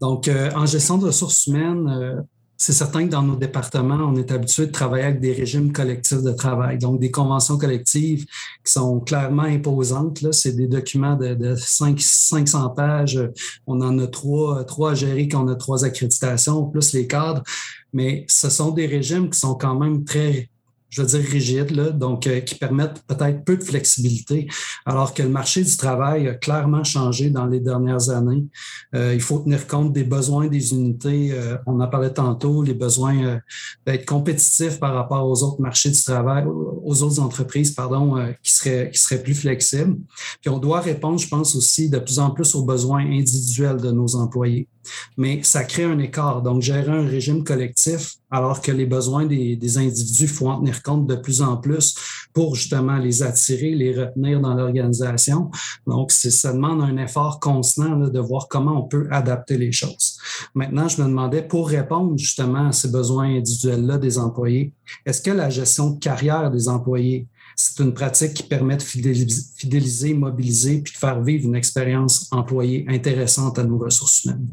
Donc, 0.00 0.28
euh, 0.28 0.50
en 0.54 0.66
gestion 0.66 0.98
de 0.98 1.06
ressources 1.06 1.48
humaines, 1.48 1.88
euh, 1.88 2.20
c'est 2.60 2.72
certain 2.72 3.06
que 3.06 3.10
dans 3.12 3.22
nos 3.22 3.36
départements, 3.36 3.94
on 3.94 4.16
est 4.16 4.32
habitué 4.32 4.66
de 4.66 4.72
travailler 4.72 5.04
avec 5.04 5.20
des 5.20 5.32
régimes 5.32 5.72
collectifs 5.72 6.22
de 6.22 6.32
travail, 6.32 6.76
donc 6.76 6.98
des 6.98 7.12
conventions 7.12 7.56
collectives 7.56 8.26
qui 8.64 8.72
sont 8.72 8.98
clairement 8.98 9.44
imposantes. 9.44 10.22
Là. 10.22 10.32
C'est 10.32 10.56
des 10.56 10.66
documents 10.66 11.14
de, 11.14 11.34
de 11.34 11.54
5, 11.54 12.00
500 12.00 12.70
pages. 12.70 13.20
On 13.68 13.80
en 13.80 13.96
a 14.00 14.08
trois, 14.08 14.64
trois 14.64 14.90
à 14.90 14.94
gérer 14.94 15.28
quand 15.28 15.44
on 15.44 15.48
a 15.48 15.54
trois 15.54 15.84
accréditations, 15.84 16.66
plus 16.66 16.92
les 16.94 17.06
cadres. 17.06 17.44
Mais 17.92 18.26
ce 18.28 18.50
sont 18.50 18.72
des 18.72 18.86
régimes 18.86 19.30
qui 19.30 19.38
sont 19.38 19.54
quand 19.54 19.78
même 19.78 20.04
très 20.04 20.50
je 20.88 21.02
veux 21.02 21.08
dire, 21.08 21.30
rigides, 21.30 21.70
là, 21.70 21.90
donc 21.90 22.26
euh, 22.26 22.40
qui 22.40 22.54
permettent 22.54 23.02
peut-être 23.06 23.44
peu 23.44 23.56
de 23.56 23.64
flexibilité, 23.64 24.48
alors 24.86 25.12
que 25.12 25.22
le 25.22 25.28
marché 25.28 25.62
du 25.62 25.76
travail 25.76 26.28
a 26.28 26.34
clairement 26.34 26.84
changé 26.84 27.30
dans 27.30 27.46
les 27.46 27.60
dernières 27.60 28.08
années. 28.10 28.46
Euh, 28.94 29.12
il 29.14 29.20
faut 29.20 29.38
tenir 29.38 29.66
compte 29.66 29.92
des 29.92 30.04
besoins 30.04 30.46
des 30.46 30.72
unités. 30.72 31.30
Euh, 31.32 31.56
on 31.66 31.80
en 31.80 31.88
parlait 31.88 32.12
tantôt, 32.12 32.62
les 32.62 32.74
besoins 32.74 33.40
d'être 33.86 34.06
compétitifs 34.06 34.78
par 34.78 34.94
rapport 34.94 35.28
aux 35.28 35.42
autres 35.42 35.60
marchés 35.60 35.90
du 35.90 36.02
travail, 36.02 36.44
aux 36.46 37.02
autres 37.02 37.20
entreprises, 37.20 37.72
pardon, 37.72 38.16
qui 38.42 38.52
seraient 38.52 38.90
qui 38.92 39.00
seraient 39.00 39.22
plus 39.22 39.34
flexibles. 39.34 39.96
Puis 40.40 40.50
on 40.50 40.58
doit 40.58 40.80
répondre, 40.80 41.18
je 41.18 41.28
pense 41.28 41.54
aussi, 41.54 41.90
de 41.90 41.98
plus 41.98 42.18
en 42.18 42.30
plus 42.30 42.54
aux 42.54 42.64
besoins 42.64 43.04
individuels 43.04 43.78
de 43.78 43.90
nos 43.90 44.16
employés 44.16 44.68
mais 45.16 45.42
ça 45.42 45.64
crée 45.64 45.84
un 45.84 45.98
écart. 45.98 46.42
Donc, 46.42 46.62
gérer 46.62 46.90
un 46.90 47.06
régime 47.06 47.44
collectif 47.44 48.14
alors 48.30 48.60
que 48.60 48.70
les 48.70 48.86
besoins 48.86 49.26
des, 49.26 49.78
individus, 49.78 50.24
il 50.24 50.28
faut 50.28 50.48
en 50.48 50.58
tenir 50.58 50.82
compte 50.82 51.06
de 51.06 51.16
plus 51.16 51.40
en 51.40 51.56
plus 51.56 51.94
pour 52.34 52.54
justement 52.54 52.98
les 52.98 53.22
attirer, 53.22 53.74
les 53.74 53.98
retenir 53.98 54.40
dans 54.40 54.54
l'organisation. 54.54 55.50
Donc, 55.86 56.12
ça 56.12 56.52
demande 56.52 56.82
un 56.82 56.96
effort 56.98 57.40
constant 57.40 57.96
de 57.96 58.20
voir 58.20 58.48
comment 58.48 58.84
on 58.84 58.88
peut 58.88 59.08
adapter 59.10 59.56
les 59.56 59.72
choses. 59.72 60.18
Maintenant, 60.54 60.88
je 60.88 61.00
me 61.02 61.08
demandais, 61.08 61.42
pour 61.42 61.68
répondre 61.68 62.16
justement 62.18 62.68
à 62.68 62.72
ces 62.72 62.88
besoins 62.88 63.36
individuels-là 63.36 63.98
des 63.98 64.18
employés, 64.18 64.74
est-ce 65.06 65.22
que 65.22 65.30
la 65.30 65.50
gestion 65.50 65.90
de 65.90 65.98
carrière 65.98 66.50
des 66.50 66.68
employés, 66.68 67.26
c'est 67.56 67.82
une 67.82 67.94
pratique 67.94 68.34
qui 68.34 68.42
permet 68.42 68.76
de 68.76 68.82
fidéliser, 68.82 70.14
mobiliser, 70.14 70.82
puis 70.82 70.92
de 70.92 70.98
faire 70.98 71.20
vivre 71.22 71.46
une 71.46 71.56
expérience 71.56 72.28
employée 72.30 72.84
intéressante 72.88 73.58
à 73.58 73.64
nos 73.64 73.78
ressources 73.78 74.24
humaines? 74.24 74.48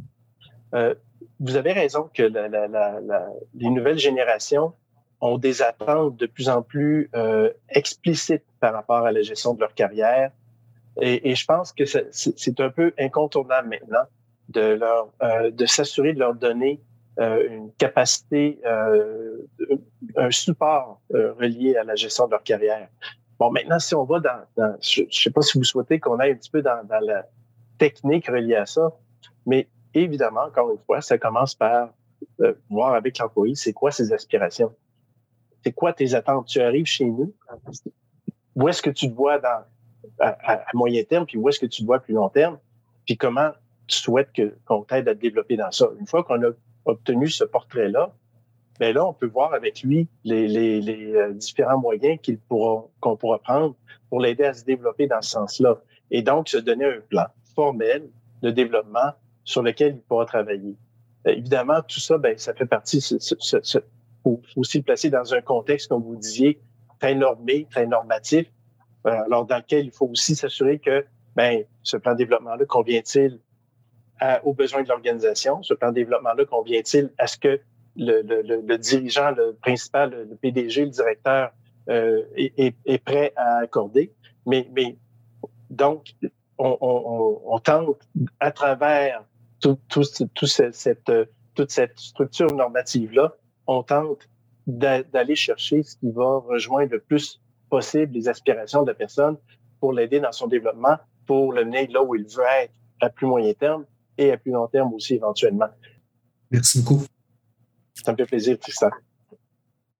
Euh, 0.75 0.93
vous 1.39 1.55
avez 1.55 1.73
raison 1.73 2.09
que 2.13 2.23
les 2.23 3.69
nouvelles 3.69 3.97
générations 3.97 4.73
ont 5.21 5.37
des 5.37 5.61
attentes 5.61 6.17
de 6.17 6.25
plus 6.25 6.49
en 6.49 6.61
plus 6.61 7.09
euh, 7.15 7.51
explicites 7.69 8.43
par 8.59 8.73
rapport 8.73 9.05
à 9.05 9.11
la 9.11 9.21
gestion 9.21 9.53
de 9.53 9.61
leur 9.61 9.73
carrière. 9.73 10.31
Et, 11.01 11.35
je 11.35 11.45
pense 11.45 11.73
que 11.73 11.83
c'est 11.85 12.59
un 12.61 12.69
peu 12.69 12.93
incontournable 12.97 13.67
maintenant 13.67 14.05
de 14.47 14.61
leur 14.61 15.09
euh, 15.23 15.51
de 15.51 15.65
s'assurer 15.65 16.13
de 16.13 16.19
leur 16.19 16.35
donner 16.35 16.81
une 17.17 17.71
capacité, 17.77 18.59
un 20.17 20.31
support 20.31 20.99
relié 21.09 21.77
à 21.77 21.85
la 21.85 21.95
gestion 21.95 22.25
de 22.25 22.31
leur 22.31 22.43
carrière. 22.43 22.89
Bon, 23.39 23.51
maintenant, 23.51 23.79
si 23.79 23.95
on 23.95 24.03
va 24.03 24.19
dans, 24.19 24.77
je 24.81 25.03
ne 25.03 25.11
sais 25.11 25.31
pas 25.31 25.41
si 25.41 25.57
vous 25.57 25.63
souhaitez 25.63 25.97
qu'on 25.99 26.19
aille 26.19 26.31
un 26.31 26.35
petit 26.35 26.51
peu 26.51 26.61
dans, 26.61 26.85
dans 26.85 26.99
la 26.99 27.25
technique 27.77 28.27
reliée 28.27 28.55
à 28.55 28.65
ça, 28.65 28.91
mais 29.45 29.69
évidemment, 30.01 30.43
encore 30.43 30.71
une 30.71 30.79
fois, 30.85 31.01
ça 31.01 31.17
commence 31.17 31.55
par 31.55 31.89
euh, 32.41 32.53
voir 32.69 32.93
avec 32.93 33.17
l'employé, 33.17 33.55
c'est 33.55 33.73
quoi 33.73 33.91
ses 33.91 34.13
aspirations? 34.13 34.73
C'est 35.63 35.71
quoi 35.71 35.93
tes 35.93 36.13
attentes? 36.13 36.47
Tu 36.47 36.61
arrives 36.61 36.85
chez 36.85 37.05
nous, 37.05 37.33
où 38.55 38.67
est-ce 38.67 38.81
que 38.81 38.89
tu 38.89 39.09
te 39.09 39.15
vois 39.15 39.39
dans, 39.39 39.63
à, 40.19 40.63
moyen 40.73 41.03
terme, 41.03 41.25
puis 41.25 41.37
où 41.37 41.49
est-ce 41.49 41.59
que 41.59 41.65
tu 41.65 41.81
te 41.81 41.85
vois 41.85 41.97
à 41.97 41.99
plus 41.99 42.13
long 42.13 42.29
terme, 42.29 42.59
puis 43.05 43.17
comment 43.17 43.51
tu 43.87 43.97
souhaites 43.97 44.29
qu'on 44.65 44.83
t'aide 44.83 45.07
à 45.07 45.15
te 45.15 45.19
développer 45.19 45.57
dans 45.57 45.71
ça? 45.71 45.87
Une 45.99 46.07
fois 46.07 46.23
qu'on 46.23 46.41
a 46.43 46.51
obtenu 46.85 47.27
ce 47.27 47.43
portrait-là, 47.43 48.13
ben 48.79 48.93
là, 48.93 49.07
on 49.07 49.13
peut 49.13 49.27
voir 49.27 49.53
avec 49.53 49.83
lui 49.83 50.07
les, 50.23 50.47
les, 50.47 50.81
les 50.81 51.15
euh, 51.15 51.33
différents 51.33 51.79
moyens 51.79 52.19
qu'il 52.21 52.39
qu'on 52.49 52.89
pourra 53.17 53.39
prendre 53.39 53.75
pour 54.09 54.19
l'aider 54.19 54.43
à 54.43 54.53
se 54.53 54.65
développer 54.65 55.07
dans 55.07 55.21
ce 55.21 55.31
sens-là. 55.31 55.79
Et 56.11 56.21
donc, 56.21 56.49
se 56.49 56.57
donner 56.57 56.85
un 56.85 56.99
plan 57.09 57.25
formel 57.55 58.09
de 58.41 58.51
développement 58.51 59.13
sur 59.45 59.61
lequel 59.63 59.95
il 59.95 60.01
pourra 60.01 60.25
travailler. 60.25 60.75
Euh, 61.27 61.31
évidemment, 61.31 61.81
tout 61.87 61.99
ça, 61.99 62.17
ben, 62.17 62.37
ça 62.37 62.53
fait 62.53 62.65
partie, 62.65 62.97
il 62.97 63.81
faut 64.23 64.41
aussi 64.55 64.79
le 64.79 64.83
placer 64.83 65.09
dans 65.09 65.33
un 65.33 65.41
contexte, 65.41 65.87
comme 65.87 66.03
vous 66.03 66.15
disiez, 66.15 66.59
très 66.99 67.15
normé, 67.15 67.67
très 67.69 67.85
normatif, 67.85 68.47
euh, 69.07 69.11
alors 69.11 69.45
dans 69.45 69.57
lequel 69.57 69.85
il 69.85 69.91
faut 69.91 70.07
aussi 70.07 70.35
s'assurer 70.35 70.79
que 70.79 71.05
ben, 71.35 71.63
ce 71.83 71.97
plan 71.97 72.13
de 72.13 72.17
développement-là 72.17 72.65
convient-il 72.65 73.39
aux 74.43 74.53
besoins 74.53 74.81
de 74.81 74.87
l'organisation, 74.87 75.61
ce 75.61 75.73
plan 75.73 75.89
de 75.89 75.95
développement-là 75.95 76.45
convient-il 76.45 77.11
à 77.17 77.27
ce 77.27 77.37
que 77.37 77.59
le, 77.97 78.21
le, 78.21 78.41
le, 78.41 78.77
dirigeant, 78.77 79.31
le 79.31 79.53
principal, 79.61 80.27
le 80.29 80.35
PDG, 80.35 80.85
le 80.85 80.91
directeur 80.91 81.51
euh, 81.89 82.23
est, 82.35 82.75
est, 82.85 82.97
prêt 83.03 83.33
à 83.35 83.57
accorder? 83.57 84.13
Mais, 84.45 84.69
mais 84.73 84.97
donc, 85.69 86.15
on, 86.57 86.77
on, 86.79 87.41
on 87.45 87.59
tente 87.59 88.07
à 88.39 88.51
travers 88.51 89.23
tout, 89.59 90.03
cette, 90.03 91.09
euh, 91.09 91.25
toute 91.53 91.71
cette 91.71 91.97
structure 91.99 92.53
normative-là, 92.53 93.35
on 93.67 93.83
tente 93.83 94.29
d'aller 94.67 95.35
chercher 95.35 95.83
ce 95.83 95.95
qui 95.97 96.11
va 96.11 96.39
rejoindre 96.39 96.93
le 96.93 96.99
plus 96.99 97.41
possible 97.69 98.13
les 98.13 98.27
aspirations 98.27 98.83
de 98.83 98.87
la 98.87 98.93
personne 98.93 99.37
pour 99.79 99.93
l'aider 99.93 100.19
dans 100.19 100.31
son 100.31 100.47
développement, 100.47 100.97
pour 101.25 101.53
le 101.53 101.65
mener 101.65 101.87
là 101.87 102.03
où 102.03 102.15
il 102.15 102.23
veut 102.23 102.43
être 102.61 102.73
à 103.01 103.09
plus 103.09 103.27
moyen 103.27 103.53
terme 103.53 103.85
et 104.17 104.31
à 104.31 104.37
plus 104.37 104.51
long 104.51 104.67
terme 104.67 104.93
aussi 104.93 105.15
éventuellement. 105.15 105.67
Merci 106.51 106.81
beaucoup. 106.81 107.05
Ça 107.93 108.11
me 108.11 108.17
fait 108.17 108.25
plaisir, 108.25 108.57
Tristan. 108.59 108.89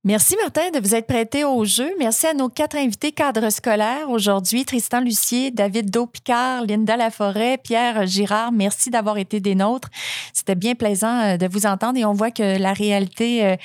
Merci 0.08 0.36
Martin 0.40 0.70
de 0.70 0.80
vous 0.80 0.94
être 0.94 1.08
prêté 1.08 1.44
au 1.44 1.66
jeu. 1.66 1.92
Merci 1.98 2.28
à 2.28 2.36
nos 2.36 2.48
quatre 2.48 2.78
invités 2.78 3.12
cadres 3.12 3.50
scolaires 3.50 4.08
aujourd'hui, 4.12 4.64
Tristan 4.64 5.00
Lucier, 5.02 5.50
David 5.50 5.90
Do-Picard, 5.90 6.64
Linda 6.68 6.96
Laforêt, 6.96 7.58
Pierre 7.58 8.06
Girard. 8.06 8.52
Merci 8.52 8.92
d'avoir 8.92 9.18
été 9.18 9.40
des 9.40 9.56
nôtres. 9.56 9.90
C'était 10.32 10.54
bien 10.54 10.76
plaisant 10.76 11.22
euh, 11.22 11.38
de 11.38 11.48
vous 11.48 11.66
entendre 11.66 11.98
et 11.98 12.06
on 12.06 12.14
voit 12.14 12.30
que 12.30 12.60
la 12.60 12.74
réalité 12.74 13.46
euh, 13.46 13.56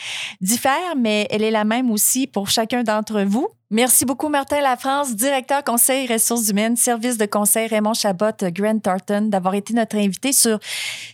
diffère, 0.40 0.96
mais 0.96 1.26
elle 1.28 1.42
est 1.42 1.50
la 1.50 1.64
même 1.64 1.90
aussi 1.90 2.26
pour 2.26 2.48
chacun 2.48 2.84
d'entre 2.84 3.20
vous. 3.20 3.48
Merci 3.72 4.04
beaucoup, 4.04 4.28
Martin 4.28 4.60
Lafrance, 4.62 5.14
directeur 5.14 5.62
conseil 5.62 6.12
ressources 6.12 6.48
humaines, 6.48 6.74
service 6.74 7.16
de 7.18 7.26
conseil 7.26 7.68
Raymond 7.68 7.94
Chabot, 7.94 8.32
Grant 8.42 8.80
Thornton, 8.80 9.28
d'avoir 9.28 9.54
été 9.54 9.74
notre 9.74 9.94
invité 9.94 10.32
sur 10.32 10.58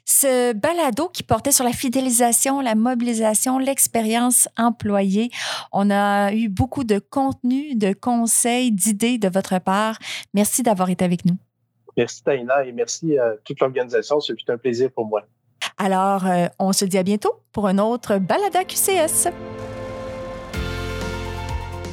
ce 0.07 0.55
balado 0.55 1.11
qui 1.11 1.23
portait 1.23 1.53
sur 1.53 1.66
la 1.66 1.73
fidélisation, 1.73 2.62
la 2.62 2.75
mobilisation, 2.75 3.59
l'expérience 3.59 4.49
employée. 4.57 5.29
On 5.71 5.90
a 5.90 6.33
eu 6.33 6.49
beaucoup 6.49 6.85
de 6.85 6.99
contenu, 6.99 7.75
de 7.75 7.92
conseils, 7.92 8.73
d'idées 8.73 9.19
de 9.19 9.29
votre 9.29 9.59
part. 9.59 9.99
Merci 10.33 10.62
d'avoir 10.62 10.88
été 10.88 11.05
avec 11.05 11.27
nous. 11.27 11.37
Merci, 11.95 12.25
Taina, 12.25 12.64
et 12.64 12.73
merci 12.73 13.19
à 13.19 13.35
toute 13.45 13.61
l'organisation. 13.61 14.19
C'est 14.21 14.35
un 14.49 14.57
plaisir 14.57 14.90
pour 14.95 15.05
moi. 15.05 15.25
Alors, 15.77 16.27
euh, 16.27 16.47
on 16.59 16.73
se 16.73 16.87
dit 16.87 16.97
à 16.97 17.03
bientôt 17.03 17.35
pour 17.53 17.66
un 17.66 17.77
autre 17.77 18.16
balada 18.16 18.64
QCS. 18.64 19.29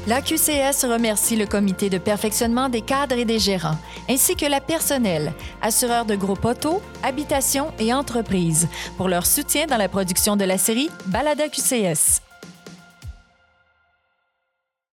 La 0.06 0.22
QCS 0.22 0.84
remercie 0.84 1.38
le 1.38 1.46
comité 1.46 1.90
de 1.90 1.98
perfectionnement 1.98 2.68
des 2.68 2.82
cadres 2.82 3.18
et 3.18 3.24
des 3.24 3.40
gérants, 3.40 3.78
ainsi 4.10 4.36
que 4.36 4.46
la 4.46 4.60
personnel, 4.60 5.32
assureurs 5.62 6.04
de 6.04 6.16
gros 6.16 6.36
poteaux, 6.36 6.82
habitations 7.04 7.72
et 7.80 7.94
entreprises, 7.94 8.68
pour 8.98 9.08
leur 9.08 9.26
soutien 9.26 9.66
dans 9.66 9.78
la 9.78 9.88
production 9.88 10.36
de 10.36 10.44
la 10.44 10.58
série 10.58 10.90
Balada 11.06 11.48
QCS. 11.48 12.33